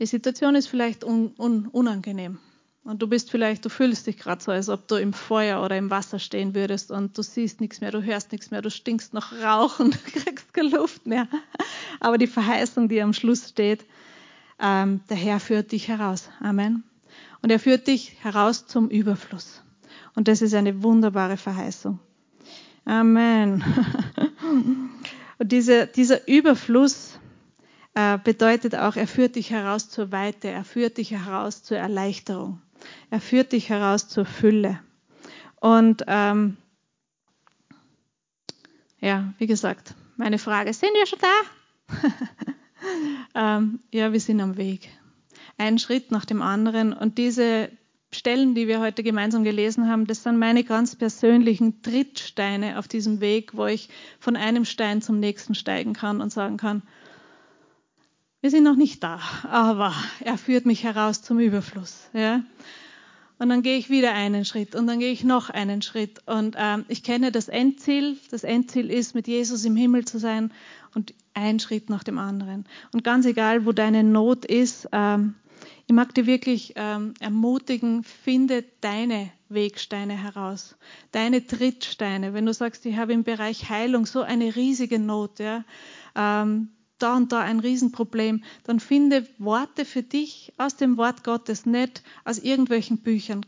Die 0.00 0.06
Situation 0.06 0.56
ist 0.56 0.66
vielleicht 0.66 1.04
un, 1.04 1.32
un, 1.38 1.68
unangenehm. 1.68 2.38
Und 2.82 3.02
du 3.02 3.06
bist 3.06 3.30
vielleicht, 3.30 3.64
du 3.64 3.68
fühlst 3.68 4.08
dich 4.08 4.16
gerade 4.16 4.42
so, 4.42 4.50
als 4.50 4.68
ob 4.68 4.88
du 4.88 4.96
im 4.96 5.12
Feuer 5.12 5.62
oder 5.62 5.78
im 5.78 5.90
Wasser 5.90 6.18
stehen 6.18 6.56
würdest 6.56 6.90
und 6.90 7.16
du 7.16 7.22
siehst 7.22 7.60
nichts 7.60 7.80
mehr, 7.80 7.92
du 7.92 8.02
hörst 8.02 8.32
nichts 8.32 8.50
mehr, 8.50 8.62
du 8.62 8.70
stinkst 8.70 9.14
nach 9.14 9.32
Rauch 9.40 9.78
und 9.78 9.94
du 10.06 10.10
kriegst 10.10 10.52
keine 10.52 10.70
Luft 10.70 11.06
mehr. 11.06 11.28
Aber 12.00 12.18
die 12.18 12.26
Verheißung, 12.26 12.88
die 12.88 13.00
am 13.00 13.12
Schluss 13.12 13.50
steht, 13.50 13.84
ähm, 14.58 15.02
der 15.08 15.16
Herr 15.16 15.38
führt 15.38 15.70
dich 15.70 15.86
heraus. 15.86 16.30
Amen. 16.40 16.82
Und 17.42 17.50
er 17.50 17.58
führt 17.58 17.86
dich 17.86 18.16
heraus 18.22 18.66
zum 18.66 18.88
Überfluss. 18.88 19.62
Und 20.14 20.28
das 20.28 20.42
ist 20.42 20.54
eine 20.54 20.82
wunderbare 20.82 21.36
Verheißung. 21.36 21.98
Amen. 22.84 23.64
Und 25.38 25.52
diese, 25.52 25.86
dieser 25.86 26.28
Überfluss 26.28 27.18
äh, 27.94 28.18
bedeutet 28.18 28.74
auch, 28.74 28.96
er 28.96 29.06
führt 29.06 29.36
dich 29.36 29.50
heraus 29.50 29.88
zur 29.88 30.12
Weite, 30.12 30.48
er 30.48 30.64
führt 30.64 30.98
dich 30.98 31.12
heraus 31.12 31.62
zur 31.62 31.78
Erleichterung, 31.78 32.60
er 33.10 33.20
führt 33.20 33.52
dich 33.52 33.70
heraus 33.70 34.08
zur 34.08 34.26
Fülle. 34.26 34.80
Und 35.60 36.04
ähm, 36.06 36.56
ja, 39.00 39.32
wie 39.38 39.46
gesagt, 39.46 39.94
meine 40.16 40.38
Frage, 40.38 40.72
sind 40.74 40.90
wir 40.92 41.06
schon 41.06 41.18
da? 41.20 42.16
ähm, 43.58 43.80
ja, 43.90 44.12
wir 44.12 44.20
sind 44.20 44.40
am 44.40 44.56
Weg. 44.56 44.90
Ein 45.60 45.78
Schritt 45.78 46.10
nach 46.10 46.24
dem 46.24 46.40
anderen. 46.40 46.94
Und 46.94 47.18
diese 47.18 47.68
Stellen, 48.12 48.54
die 48.54 48.66
wir 48.66 48.80
heute 48.80 49.02
gemeinsam 49.02 49.44
gelesen 49.44 49.90
haben, 49.90 50.06
das 50.06 50.22
sind 50.22 50.38
meine 50.38 50.64
ganz 50.64 50.96
persönlichen 50.96 51.82
Trittsteine 51.82 52.78
auf 52.78 52.88
diesem 52.88 53.20
Weg, 53.20 53.54
wo 53.54 53.66
ich 53.66 53.90
von 54.20 54.36
einem 54.36 54.64
Stein 54.64 55.02
zum 55.02 55.20
nächsten 55.20 55.54
steigen 55.54 55.92
kann 55.92 56.22
und 56.22 56.32
sagen 56.32 56.56
kann, 56.56 56.80
wir 58.40 58.50
sind 58.50 58.64
noch 58.64 58.76
nicht 58.76 59.02
da, 59.02 59.20
aber 59.42 59.92
er 60.20 60.38
führt 60.38 60.64
mich 60.64 60.82
heraus 60.82 61.20
zum 61.20 61.40
Überfluss. 61.40 62.08
Ja? 62.14 62.42
Und 63.38 63.50
dann 63.50 63.60
gehe 63.60 63.76
ich 63.76 63.90
wieder 63.90 64.14
einen 64.14 64.46
Schritt 64.46 64.74
und 64.74 64.86
dann 64.86 64.98
gehe 64.98 65.12
ich 65.12 65.24
noch 65.24 65.50
einen 65.50 65.82
Schritt. 65.82 66.26
Und 66.26 66.56
ähm, 66.58 66.86
ich 66.88 67.02
kenne 67.02 67.32
das 67.32 67.48
Endziel. 67.48 68.16
Das 68.30 68.44
Endziel 68.44 68.90
ist, 68.90 69.14
mit 69.14 69.28
Jesus 69.28 69.66
im 69.66 69.76
Himmel 69.76 70.06
zu 70.06 70.18
sein 70.18 70.52
und 70.94 71.12
ein 71.34 71.60
Schritt 71.60 71.90
nach 71.90 72.02
dem 72.02 72.16
anderen. 72.16 72.64
Und 72.92 73.04
ganz 73.04 73.26
egal, 73.26 73.66
wo 73.66 73.72
deine 73.72 74.02
Not 74.02 74.46
ist, 74.46 74.88
ähm, 74.92 75.34
ich 75.90 75.96
mag 75.96 76.14
dir 76.14 76.24
wirklich 76.24 76.74
ähm, 76.76 77.14
ermutigen, 77.18 78.04
finde 78.04 78.64
deine 78.80 79.28
Wegsteine 79.48 80.12
heraus, 80.12 80.76
deine 81.10 81.44
Trittsteine. 81.44 82.32
Wenn 82.32 82.46
du 82.46 82.54
sagst, 82.54 82.86
ich 82.86 82.96
habe 82.96 83.12
im 83.12 83.24
Bereich 83.24 83.68
Heilung 83.70 84.06
so 84.06 84.22
eine 84.22 84.54
riesige 84.54 85.00
Not, 85.00 85.40
ja, 85.40 85.64
ähm, 86.14 86.68
da 87.00 87.16
und 87.16 87.32
da 87.32 87.40
ein 87.40 87.58
Riesenproblem, 87.58 88.44
dann 88.62 88.78
finde 88.78 89.26
Worte 89.38 89.84
für 89.84 90.04
dich 90.04 90.52
aus 90.58 90.76
dem 90.76 90.96
Wort 90.96 91.24
Gottes, 91.24 91.66
nicht 91.66 92.04
aus 92.24 92.38
irgendwelchen 92.38 92.98
Büchern, 92.98 93.44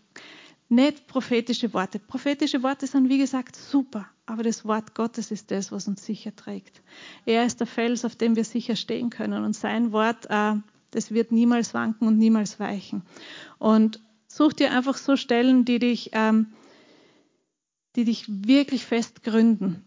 nicht 0.69 1.07
prophetische 1.07 1.73
Worte. 1.73 2.01
Prophetische 2.01 2.65
Worte 2.65 2.89
sind, 2.89 3.09
wie 3.09 3.19
gesagt, 3.19 3.55
super, 3.55 4.09
aber 4.27 4.43
das 4.43 4.65
Wort 4.65 4.97
Gottes 4.97 5.31
ist 5.31 5.53
das, 5.53 5.71
was 5.71 5.87
uns 5.87 6.05
sicher 6.05 6.35
trägt. 6.35 6.83
Er 7.25 7.47
ist 7.47 7.61
der 7.61 7.69
Fels, 7.69 8.05
auf 8.05 8.17
dem 8.17 8.35
wir 8.35 8.45
sicher 8.45 8.75
stehen 8.75 9.11
können 9.11 9.45
und 9.45 9.55
sein 9.55 9.93
Wort 9.93 10.27
äh, 10.29 10.55
das 10.93 11.11
wird 11.11 11.33
niemals 11.33 11.75
wanken 11.75 12.07
und 12.07 12.19
niemals 12.19 12.61
weichen. 12.61 13.03
Und 13.59 14.01
such 14.29 14.53
dir 14.53 14.71
einfach 14.71 14.97
so 14.97 15.17
Stellen, 15.17 15.65
die 15.65 15.79
dich, 15.79 16.11
ähm, 16.13 16.47
die 17.97 18.05
dich 18.05 18.27
wirklich 18.29 18.85
fest 18.85 19.25
gründen. 19.25 19.85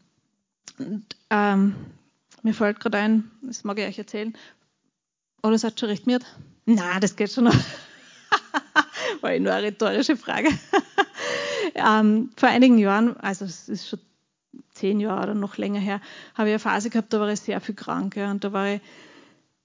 Und 0.77 1.05
ähm, 1.29 1.75
mir 2.43 2.53
fällt 2.53 2.79
gerade 2.79 2.97
ein, 2.97 3.31
das 3.41 3.63
mag 3.63 3.79
ich 3.79 3.87
euch 3.87 3.97
erzählen. 3.97 4.35
Oder 5.41 5.57
seid 5.57 5.79
schon 5.79 5.89
recht 5.89 6.07
miert? 6.07 6.25
Na, 6.65 6.99
das 6.99 7.15
geht 7.15 7.31
schon 7.31 7.45
noch. 7.45 7.55
War 9.21 9.31
eh 9.31 9.39
nur 9.39 9.53
eine 9.53 9.67
rhetorische 9.67 10.17
Frage. 10.17 10.49
ähm, 11.75 12.31
vor 12.35 12.49
einigen 12.49 12.79
Jahren, 12.79 13.15
also 13.17 13.45
es 13.45 13.69
ist 13.69 13.87
schon 13.87 13.99
zehn 14.73 14.99
Jahre 14.99 15.23
oder 15.23 15.35
noch 15.35 15.57
länger 15.57 15.79
her, 15.79 16.01
habe 16.33 16.49
ich 16.49 16.53
eine 16.53 16.59
Phase 16.59 16.89
gehabt, 16.89 17.13
da 17.13 17.19
war 17.19 17.29
ich 17.29 17.41
sehr 17.41 17.61
viel 17.61 17.75
krank. 17.75 18.15
Ja, 18.15 18.31
und 18.31 18.43
da 18.43 18.51
war 18.51 18.73
ich 18.73 18.81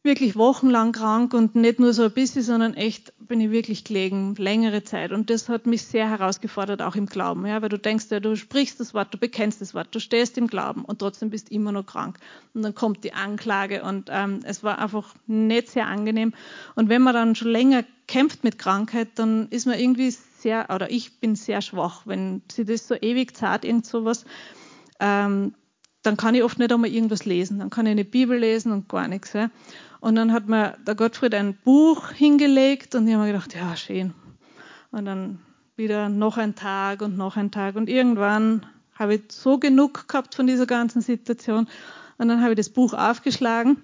wirklich 0.02 0.34
wochenlang 0.34 0.92
krank 0.92 1.34
und 1.34 1.54
nicht 1.54 1.78
nur 1.78 1.92
so 1.92 2.04
ein 2.04 2.12
bisschen, 2.12 2.42
sondern 2.42 2.72
echt 2.72 3.12
bin 3.18 3.40
ich 3.40 3.50
wirklich 3.50 3.84
gelegen, 3.84 4.34
längere 4.36 4.82
Zeit. 4.82 5.12
Und 5.12 5.28
das 5.28 5.50
hat 5.50 5.66
mich 5.66 5.82
sehr 5.82 6.08
herausgefordert, 6.08 6.80
auch 6.80 6.96
im 6.96 7.04
Glauben. 7.04 7.44
Ja, 7.46 7.60
weil 7.60 7.68
du 7.68 7.78
denkst 7.78 8.06
ja, 8.10 8.18
du 8.18 8.34
sprichst 8.34 8.80
das 8.80 8.94
Wort, 8.94 9.12
du 9.12 9.18
bekennst 9.18 9.60
das 9.60 9.74
Wort, 9.74 9.94
du 9.94 10.00
stehst 10.00 10.38
im 10.38 10.46
Glauben 10.46 10.84
und 10.86 11.00
trotzdem 11.00 11.28
bist 11.28 11.50
immer 11.50 11.70
noch 11.70 11.84
krank. 11.84 12.18
Und 12.54 12.62
dann 12.62 12.74
kommt 12.74 13.04
die 13.04 13.12
Anklage 13.12 13.82
und 13.82 14.08
ähm, 14.10 14.40
es 14.44 14.64
war 14.64 14.78
einfach 14.78 15.14
nicht 15.26 15.68
sehr 15.68 15.86
angenehm. 15.86 16.32
Und 16.76 16.88
wenn 16.88 17.02
man 17.02 17.12
dann 17.12 17.34
schon 17.34 17.48
länger 17.48 17.84
kämpft 18.08 18.42
mit 18.42 18.58
Krankheit, 18.58 19.08
dann 19.16 19.48
ist 19.50 19.66
man 19.66 19.78
irgendwie 19.78 20.10
sehr, 20.10 20.70
oder 20.74 20.90
ich 20.90 21.20
bin 21.20 21.36
sehr 21.36 21.60
schwach, 21.60 22.02
wenn 22.06 22.40
sie 22.50 22.64
das 22.64 22.88
so 22.88 22.94
ewig 22.94 23.36
zart, 23.36 23.66
irgend 23.66 23.84
sowas, 23.84 24.24
ähm, 24.98 25.54
dann 26.02 26.16
kann 26.16 26.34
ich 26.34 26.42
oft 26.42 26.58
nicht 26.58 26.72
einmal 26.72 26.90
irgendwas 26.90 27.24
lesen. 27.24 27.58
Dann 27.58 27.70
kann 27.70 27.86
ich 27.86 27.92
eine 27.92 28.04
Bibel 28.04 28.38
lesen 28.38 28.72
und 28.72 28.88
gar 28.88 29.08
nichts. 29.08 29.32
Ja. 29.32 29.50
Und 30.00 30.14
dann 30.16 30.32
hat 30.32 30.48
mir 30.48 30.78
der 30.86 30.94
Gottfried 30.94 31.34
ein 31.34 31.54
Buch 31.54 32.10
hingelegt 32.10 32.94
und 32.94 33.06
ich 33.06 33.14
habe 33.14 33.24
mir 33.24 33.32
gedacht, 33.32 33.54
ja, 33.54 33.76
schön. 33.76 34.14
Und 34.90 35.04
dann 35.04 35.40
wieder 35.76 36.08
noch 36.08 36.38
ein 36.38 36.54
Tag 36.54 37.02
und 37.02 37.16
noch 37.16 37.36
ein 37.36 37.50
Tag. 37.50 37.76
Und 37.76 37.88
irgendwann 37.88 38.66
habe 38.94 39.16
ich 39.16 39.22
so 39.30 39.58
genug 39.58 40.08
gehabt 40.08 40.34
von 40.34 40.46
dieser 40.46 40.66
ganzen 40.66 41.02
Situation. 41.02 41.68
Und 42.18 42.28
dann 42.28 42.40
habe 42.40 42.52
ich 42.52 42.56
das 42.56 42.70
Buch 42.70 42.94
aufgeschlagen. 42.94 43.82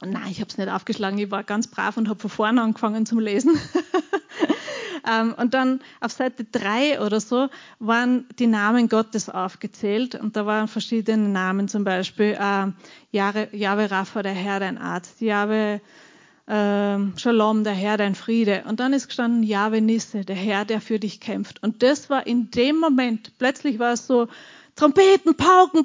Und 0.00 0.10
nein, 0.10 0.28
ich 0.30 0.40
habe 0.40 0.50
es 0.50 0.58
nicht 0.58 0.70
aufgeschlagen. 0.70 1.18
Ich 1.18 1.30
war 1.30 1.44
ganz 1.44 1.66
brav 1.68 1.96
und 1.96 2.08
habe 2.08 2.20
von 2.20 2.30
vorne 2.30 2.62
angefangen 2.62 3.06
zum 3.06 3.18
Lesen. 3.18 3.58
Ähm, 5.08 5.34
und 5.36 5.54
dann 5.54 5.80
auf 6.00 6.12
Seite 6.12 6.44
3 6.44 7.00
oder 7.00 7.20
so 7.20 7.48
waren 7.78 8.26
die 8.38 8.46
Namen 8.46 8.88
Gottes 8.88 9.28
aufgezählt 9.30 10.14
und 10.14 10.36
da 10.36 10.44
waren 10.44 10.68
verschiedene 10.68 11.28
Namen, 11.28 11.68
zum 11.68 11.84
Beispiel 11.84 12.36
äh, 12.38 12.66
Jahwe 13.12 13.90
Rapha, 13.90 14.22
der 14.22 14.32
Herr 14.32 14.60
dein 14.60 14.76
Arzt, 14.76 15.20
Jahwe 15.20 15.80
äh, 16.46 16.98
Shalom, 17.16 17.64
der 17.64 17.74
Herr 17.74 17.96
dein 17.96 18.14
Friede. 18.14 18.64
Und 18.68 18.80
dann 18.80 18.92
ist 18.92 19.08
gestanden 19.08 19.42
Jahwe 19.42 19.80
Nisse, 19.80 20.24
der 20.24 20.36
Herr, 20.36 20.64
der 20.64 20.80
für 20.80 20.98
dich 20.98 21.20
kämpft. 21.20 21.62
Und 21.62 21.82
das 21.82 22.10
war 22.10 22.26
in 22.26 22.50
dem 22.50 22.78
Moment, 22.78 23.32
plötzlich 23.38 23.78
war 23.78 23.92
es 23.92 24.06
so, 24.06 24.28
Trompeten, 24.76 25.36
Pauken, 25.36 25.84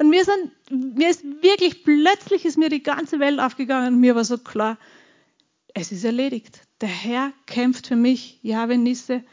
und 0.00 0.10
mir, 0.10 0.24
sind, 0.24 0.50
mir 0.96 1.10
ist 1.10 1.22
wirklich 1.22 1.84
plötzlich 1.84 2.44
ist 2.44 2.58
mir 2.58 2.68
die 2.68 2.82
ganze 2.82 3.20
Welt 3.20 3.38
aufgegangen 3.38 3.94
und 3.94 4.00
mir 4.00 4.16
war 4.16 4.24
so 4.24 4.36
klar, 4.36 4.76
es 5.74 5.92
ist 5.92 6.04
erledigt. 6.04 6.65
Der 6.80 6.88
Herr 6.88 7.32
kämpft 7.46 7.86
für 7.86 7.96
mich, 7.96 8.38
Jahwe 8.42 8.76
Nisse. 8.76 9.24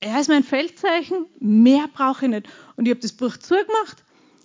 Er 0.00 0.20
ist 0.20 0.28
mein 0.28 0.44
Feldzeichen, 0.44 1.26
mehr 1.40 1.88
brauche 1.92 2.26
ich 2.26 2.30
nicht. 2.30 2.48
Und 2.76 2.86
ich 2.86 2.90
habe 2.90 3.00
das 3.00 3.12
Buch 3.12 3.36
zugemacht 3.36 4.04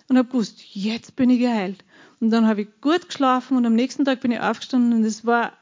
und 0.10 0.18
habe 0.18 0.28
gewusst, 0.28 0.64
jetzt 0.74 1.16
bin 1.16 1.30
ich 1.30 1.40
geheilt. 1.40 1.84
Und 2.20 2.32
dann 2.32 2.48
habe 2.48 2.64
ich 2.64 2.82
gut 2.82 3.08
geschlafen 3.08 3.56
und 3.56 3.66
am 3.66 3.76
nächsten 3.76 4.04
Tag 4.04 4.22
bin 4.22 4.32
ich 4.32 4.40
aufgestanden 4.40 4.94
und 4.94 5.04
es 5.04 5.26
war, 5.26 5.54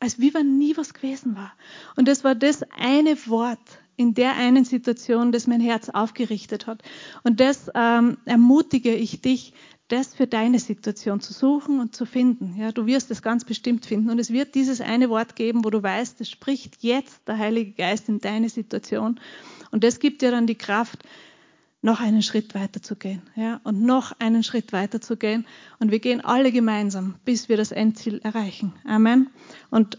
als 0.00 0.18
wie 0.18 0.32
wenn 0.34 0.58
nie 0.58 0.76
was 0.76 0.94
gewesen 0.94 1.36
war. 1.36 1.52
Und 1.96 2.08
das 2.08 2.24
war 2.24 2.34
das 2.34 2.62
eine 2.76 3.26
Wort 3.26 3.78
in 3.96 4.14
der 4.14 4.36
einen 4.36 4.64
Situation, 4.64 5.32
das 5.32 5.46
mein 5.46 5.60
Herz 5.60 5.88
aufgerichtet 5.88 6.66
hat. 6.66 6.82
Und 7.22 7.40
das 7.40 7.70
ähm, 7.74 8.18
ermutige 8.24 8.94
ich 8.94 9.20
dich, 9.20 9.54
das 9.88 10.14
für 10.14 10.26
deine 10.26 10.58
Situation 10.58 11.20
zu 11.20 11.32
suchen 11.32 11.78
und 11.80 11.94
zu 11.94 12.06
finden. 12.06 12.56
Ja, 12.58 12.72
du 12.72 12.86
wirst 12.86 13.10
es 13.10 13.22
ganz 13.22 13.44
bestimmt 13.44 13.86
finden. 13.86 14.10
Und 14.10 14.18
es 14.18 14.32
wird 14.32 14.54
dieses 14.54 14.80
eine 14.80 15.08
Wort 15.10 15.36
geben, 15.36 15.64
wo 15.64 15.70
du 15.70 15.82
weißt, 15.82 16.20
es 16.20 16.28
spricht 16.28 16.82
jetzt 16.82 17.28
der 17.28 17.38
Heilige 17.38 17.72
Geist 17.72 18.08
in 18.08 18.20
deine 18.20 18.48
Situation. 18.48 19.20
Und 19.70 19.84
das 19.84 20.00
gibt 20.00 20.22
dir 20.22 20.30
dann 20.30 20.46
die 20.46 20.56
Kraft, 20.56 21.04
noch 21.82 22.00
einen 22.00 22.22
Schritt 22.22 22.54
weiter 22.54 22.82
zu 22.82 22.96
gehen. 22.96 23.22
Ja, 23.36 23.60
und 23.62 23.80
noch 23.82 24.12
einen 24.18 24.42
Schritt 24.42 24.72
weiter 24.72 25.00
zu 25.00 25.16
gehen. 25.16 25.46
Und 25.78 25.92
wir 25.92 26.00
gehen 26.00 26.20
alle 26.20 26.50
gemeinsam, 26.50 27.14
bis 27.24 27.48
wir 27.48 27.56
das 27.56 27.70
Endziel 27.70 28.18
erreichen. 28.24 28.72
Amen. 28.84 29.30
Und 29.70 29.98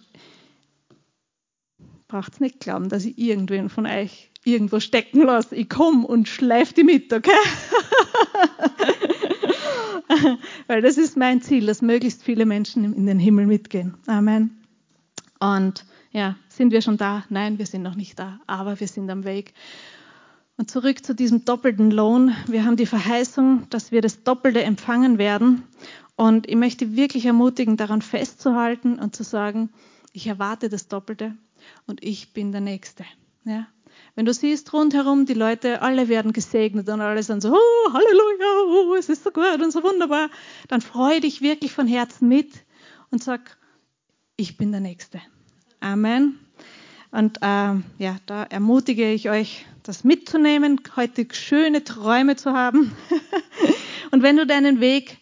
braucht 2.10 2.41
nicht 2.41 2.60
glauben, 2.60 2.89
dass 2.89 3.06
ich 3.06 3.17
irgendwen 3.17 3.69
von 3.69 3.86
euch 3.86 4.32
irgendwo 4.43 4.80
stecken 4.80 5.21
lasse. 5.21 5.56
Ich 5.56 5.69
komme 5.69 6.06
und 6.06 6.28
schleife 6.28 6.73
die 6.73 6.84
mit, 6.84 7.13
okay? 7.13 7.32
Weil 10.67 10.81
das 10.81 10.97
ist 10.97 11.17
mein 11.17 11.41
Ziel, 11.41 11.65
dass 11.65 11.81
möglichst 11.81 12.23
viele 12.23 12.45
Menschen 12.45 12.93
in 12.93 13.05
den 13.05 13.19
Himmel 13.19 13.45
mitgehen. 13.45 13.95
Amen. 14.07 14.61
Und 15.39 15.85
ja, 16.11 16.35
sind 16.49 16.71
wir 16.71 16.81
schon 16.81 16.97
da? 16.97 17.23
Nein, 17.29 17.59
wir 17.59 17.65
sind 17.65 17.83
noch 17.83 17.95
nicht 17.95 18.17
da, 18.17 18.39
aber 18.47 18.79
wir 18.79 18.87
sind 18.87 19.09
am 19.09 19.23
Weg. 19.23 19.53
Und 20.57 20.71
zurück 20.71 21.05
zu 21.05 21.13
diesem 21.13 21.45
doppelten 21.45 21.91
Lohn. 21.91 22.35
Wir 22.47 22.65
haben 22.65 22.77
die 22.77 22.87
Verheißung, 22.87 23.67
dass 23.69 23.91
wir 23.91 24.01
das 24.01 24.23
Doppelte 24.23 24.63
empfangen 24.63 25.19
werden. 25.19 25.63
Und 26.15 26.49
ich 26.49 26.55
möchte 26.55 26.95
wirklich 26.95 27.27
ermutigen, 27.27 27.77
daran 27.77 28.01
festzuhalten 28.01 28.97
und 28.97 29.15
zu 29.15 29.23
sagen, 29.23 29.69
ich 30.13 30.25
erwarte 30.25 30.67
das 30.67 30.87
Doppelte 30.87 31.35
und 31.85 32.03
ich 32.03 32.33
bin 32.33 32.51
der 32.51 32.61
Nächste. 32.61 33.05
Ja? 33.45 33.67
Wenn 34.15 34.25
du 34.25 34.33
siehst 34.33 34.73
rundherum, 34.73 35.25
die 35.25 35.33
Leute, 35.33 35.81
alle 35.81 36.07
werden 36.07 36.33
gesegnet 36.33 36.89
und 36.89 37.01
alle 37.01 37.21
sind 37.21 37.41
so, 37.41 37.53
oh, 37.53 37.93
Halleluja, 37.93 38.63
oh, 38.65 38.95
es 38.95 39.10
ist 39.10 39.23
so 39.23 39.31
gut 39.31 39.62
und 39.62 39.71
so 39.71 39.83
wunderbar, 39.83 40.29
dann 40.67 40.81
freue 40.81 41.21
dich 41.21 41.41
wirklich 41.41 41.71
von 41.71 41.88
Herzen 41.88 42.27
mit 42.27 42.51
und 43.12 43.23
sag, 43.23 43.57
ich 44.36 44.57
bin 44.57 44.71
der 44.71 44.81
Nächste. 44.81 45.21
Amen. 45.79 46.39
Und 47.12 47.38
äh, 47.41 47.75
ja, 47.99 48.17
da 48.25 48.43
ermutige 48.43 49.12
ich 49.12 49.29
euch, 49.29 49.65
das 49.83 50.03
mitzunehmen, 50.03 50.81
heute 50.95 51.27
schöne 51.31 51.83
Träume 51.83 52.36
zu 52.36 52.53
haben. 52.53 52.91
und 54.12 54.21
wenn 54.21 54.36
du 54.36 54.45
deinen 54.45 54.79
Weg 54.79 55.17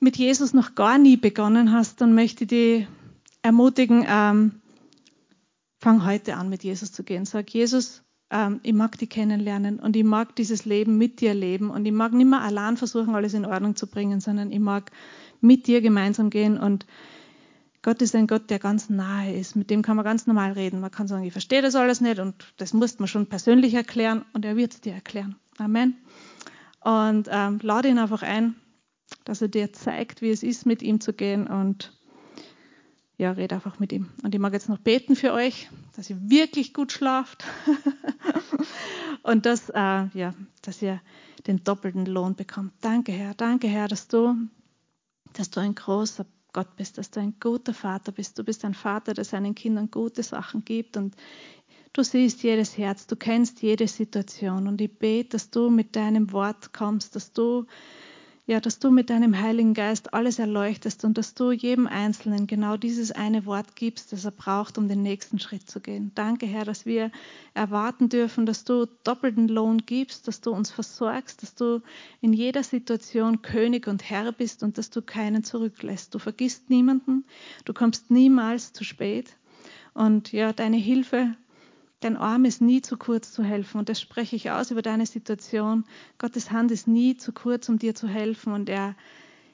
mit 0.00 0.16
Jesus 0.16 0.52
noch 0.52 0.74
gar 0.74 0.98
nie 0.98 1.16
begonnen 1.16 1.72
hast, 1.72 2.00
dann 2.00 2.14
möchte 2.14 2.44
ich 2.44 2.48
dich 2.48 2.86
ermutigen, 3.42 4.04
ähm, 4.08 4.60
fang 5.80 6.04
heute 6.04 6.36
an, 6.36 6.48
mit 6.48 6.62
Jesus 6.62 6.92
zu 6.92 7.04
gehen. 7.04 7.24
Sag, 7.24 7.50
Jesus, 7.50 8.02
ähm, 8.32 8.60
ich 8.62 8.72
mag 8.72 8.98
dich 8.98 9.10
kennenlernen 9.10 9.78
und 9.78 9.94
ich 9.94 10.04
mag 10.04 10.34
dieses 10.36 10.64
Leben 10.64 10.98
mit 10.98 11.20
dir 11.20 11.34
leben 11.34 11.70
und 11.70 11.84
ich 11.84 11.92
mag 11.92 12.12
nicht 12.12 12.28
mehr 12.28 12.40
allein 12.40 12.76
versuchen, 12.76 13.14
alles 13.14 13.34
in 13.34 13.44
Ordnung 13.44 13.76
zu 13.76 13.86
bringen, 13.86 14.20
sondern 14.20 14.50
ich 14.50 14.58
mag 14.58 14.90
mit 15.40 15.66
dir 15.66 15.80
gemeinsam 15.80 16.30
gehen 16.30 16.58
und 16.58 16.86
Gott 17.82 18.00
ist 18.00 18.14
ein 18.14 18.28
Gott, 18.28 18.48
der 18.48 18.60
ganz 18.60 18.88
nahe 18.90 19.34
ist. 19.34 19.56
Mit 19.56 19.68
dem 19.68 19.82
kann 19.82 19.96
man 19.96 20.04
ganz 20.04 20.28
normal 20.28 20.52
reden. 20.52 20.80
Man 20.80 20.92
kann 20.92 21.08
sagen, 21.08 21.24
ich 21.24 21.32
verstehe 21.32 21.62
das 21.62 21.74
alles 21.74 22.00
nicht 22.00 22.20
und 22.20 22.54
das 22.56 22.72
muss 22.72 22.98
man 23.00 23.08
schon 23.08 23.26
persönlich 23.26 23.74
erklären 23.74 24.24
und 24.32 24.44
er 24.44 24.56
wird 24.56 24.72
es 24.72 24.80
dir 24.80 24.94
erklären. 24.94 25.36
Amen. 25.58 25.96
Und 26.80 27.28
ähm, 27.30 27.58
lade 27.60 27.88
ihn 27.88 27.98
einfach 27.98 28.22
ein, 28.22 28.54
dass 29.24 29.42
er 29.42 29.48
dir 29.48 29.72
zeigt, 29.72 30.22
wie 30.22 30.30
es 30.30 30.42
ist, 30.42 30.64
mit 30.64 30.80
ihm 30.80 31.00
zu 31.00 31.12
gehen 31.12 31.48
und 31.48 31.92
ja, 33.22 33.30
red 33.30 33.52
einfach 33.52 33.78
mit 33.78 33.92
ihm. 33.92 34.10
Und 34.24 34.34
ich 34.34 34.40
mag 34.40 34.52
jetzt 34.52 34.68
noch 34.68 34.78
beten 34.78 35.14
für 35.14 35.32
euch, 35.32 35.70
dass 35.94 36.10
ihr 36.10 36.18
wirklich 36.28 36.74
gut 36.74 36.90
schlaft 36.90 37.44
und 39.22 39.46
dass, 39.46 39.70
äh, 39.70 40.06
ja, 40.12 40.34
dass 40.62 40.82
ihr 40.82 41.00
den 41.46 41.62
doppelten 41.62 42.04
Lohn 42.04 42.34
bekommt. 42.34 42.72
Danke, 42.80 43.12
Herr. 43.12 43.34
Danke, 43.34 43.68
Herr, 43.68 43.86
dass 43.86 44.08
du, 44.08 44.34
dass 45.34 45.50
du 45.50 45.60
ein 45.60 45.76
großer 45.76 46.26
Gott 46.52 46.74
bist, 46.76 46.98
dass 46.98 47.12
du 47.12 47.20
ein 47.20 47.36
guter 47.38 47.72
Vater 47.72 48.10
bist. 48.10 48.38
Du 48.40 48.44
bist 48.44 48.64
ein 48.64 48.74
Vater, 48.74 49.14
der 49.14 49.24
seinen 49.24 49.54
Kindern 49.54 49.90
gute 49.90 50.24
Sachen 50.24 50.64
gibt 50.64 50.96
und 50.96 51.14
du 51.92 52.02
siehst 52.02 52.42
jedes 52.42 52.76
Herz, 52.76 53.06
du 53.06 53.14
kennst 53.14 53.62
jede 53.62 53.86
Situation 53.86 54.66
und 54.66 54.80
ich 54.80 54.98
bete, 54.98 55.30
dass 55.30 55.50
du 55.50 55.70
mit 55.70 55.94
deinem 55.94 56.32
Wort 56.32 56.72
kommst, 56.72 57.14
dass 57.14 57.32
du 57.32 57.66
ja, 58.44 58.58
dass 58.58 58.80
du 58.80 58.90
mit 58.90 59.08
deinem 59.08 59.40
Heiligen 59.40 59.72
Geist 59.72 60.14
alles 60.14 60.40
erleuchtest 60.40 61.04
und 61.04 61.16
dass 61.16 61.34
du 61.34 61.52
jedem 61.52 61.86
Einzelnen 61.86 62.48
genau 62.48 62.76
dieses 62.76 63.12
eine 63.12 63.46
Wort 63.46 63.76
gibst, 63.76 64.12
das 64.12 64.24
er 64.24 64.32
braucht, 64.32 64.78
um 64.78 64.88
den 64.88 65.02
nächsten 65.02 65.38
Schritt 65.38 65.70
zu 65.70 65.80
gehen. 65.80 66.10
Danke, 66.16 66.46
Herr, 66.46 66.64
dass 66.64 66.84
wir 66.84 67.12
erwarten 67.54 68.08
dürfen, 68.08 68.44
dass 68.44 68.64
du 68.64 68.86
doppelten 69.04 69.46
Lohn 69.46 69.78
gibst, 69.86 70.26
dass 70.26 70.40
du 70.40 70.50
uns 70.50 70.72
versorgst, 70.72 71.42
dass 71.42 71.54
du 71.54 71.82
in 72.20 72.32
jeder 72.32 72.64
Situation 72.64 73.42
König 73.42 73.86
und 73.86 74.10
Herr 74.10 74.32
bist 74.32 74.64
und 74.64 74.76
dass 74.76 74.90
du 74.90 75.02
keinen 75.02 75.44
zurücklässt. 75.44 76.12
Du 76.12 76.18
vergisst 76.18 76.68
niemanden, 76.68 77.24
du 77.64 77.72
kommst 77.72 78.10
niemals 78.10 78.72
zu 78.72 78.82
spät. 78.82 79.36
Und 79.94 80.32
ja, 80.32 80.52
deine 80.52 80.78
Hilfe 80.78 81.36
Dein 82.02 82.16
Arm 82.16 82.44
ist 82.44 82.60
nie 82.60 82.82
zu 82.82 82.96
kurz 82.96 83.30
zu 83.30 83.44
helfen 83.44 83.78
und 83.78 83.88
das 83.88 84.00
spreche 84.00 84.34
ich 84.34 84.50
aus 84.50 84.72
über 84.72 84.82
deine 84.82 85.06
Situation. 85.06 85.84
Gottes 86.18 86.50
Hand 86.50 86.72
ist 86.72 86.88
nie 86.88 87.16
zu 87.16 87.30
kurz, 87.30 87.68
um 87.68 87.78
dir 87.78 87.94
zu 87.94 88.08
helfen 88.08 88.52
und 88.52 88.68
er, 88.68 88.96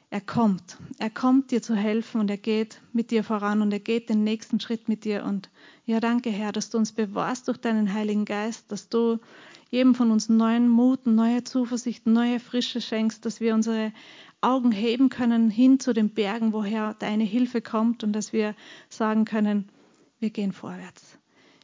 er 0.08 0.22
kommt. 0.22 0.78
Er 0.98 1.10
kommt 1.10 1.50
dir 1.50 1.60
zu 1.60 1.74
helfen 1.74 2.22
und 2.22 2.30
er 2.30 2.38
geht 2.38 2.80
mit 2.94 3.10
dir 3.10 3.22
voran 3.22 3.60
und 3.60 3.70
er 3.70 3.80
geht 3.80 4.08
den 4.08 4.24
nächsten 4.24 4.60
Schritt 4.60 4.88
mit 4.88 5.04
dir. 5.04 5.24
Und 5.24 5.50
ja, 5.84 6.00
danke 6.00 6.30
Herr, 6.30 6.50
dass 6.50 6.70
du 6.70 6.78
uns 6.78 6.92
bewahrst 6.92 7.48
durch 7.48 7.58
deinen 7.58 7.92
Heiligen 7.92 8.24
Geist, 8.24 8.72
dass 8.72 8.88
du 8.88 9.18
jedem 9.68 9.94
von 9.94 10.10
uns 10.10 10.30
neuen 10.30 10.70
Mut, 10.70 11.06
neue 11.06 11.44
Zuversicht, 11.44 12.06
neue 12.06 12.40
Frische 12.40 12.80
schenkst, 12.80 13.26
dass 13.26 13.40
wir 13.40 13.54
unsere 13.54 13.92
Augen 14.40 14.72
heben 14.72 15.10
können 15.10 15.50
hin 15.50 15.80
zu 15.80 15.92
den 15.92 16.14
Bergen, 16.14 16.54
woher 16.54 16.94
deine 16.94 17.24
Hilfe 17.24 17.60
kommt 17.60 18.04
und 18.04 18.14
dass 18.14 18.32
wir 18.32 18.54
sagen 18.88 19.26
können, 19.26 19.68
wir 20.18 20.30
gehen 20.30 20.52
vorwärts. 20.52 21.18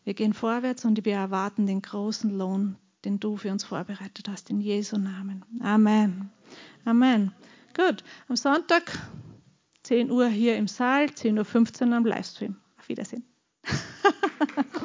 Wir 0.05 0.15
gehen 0.15 0.35
vorwärts 0.35 0.85
und 0.85 1.05
wir 1.05 1.15
erwarten 1.15 1.67
den 1.67 1.83
großen 1.83 2.31
Lohn, 2.31 2.77
den 3.05 3.21
du 3.21 3.37
für 3.37 3.51
uns 3.51 3.65
vorbereitet 3.65 4.29
hast, 4.29 4.51
in 4.51 4.61
Jesu 4.61 4.99
Namen. 4.99 5.45
Amen. 5.61 6.31
Amen. 6.85 7.33
Gut, 7.75 8.05
am 8.29 8.37
Sonntag 8.37 8.99
10 9.83 10.11
Uhr 10.11 10.29
hier 10.29 10.57
im 10.57 10.69
Saal, 10.69 11.07
10.15 11.07 11.89
Uhr 11.89 11.97
am 11.97 12.05
Livestream. 12.05 12.57
Auf 12.79 12.89
Wiedersehen. 12.89 13.25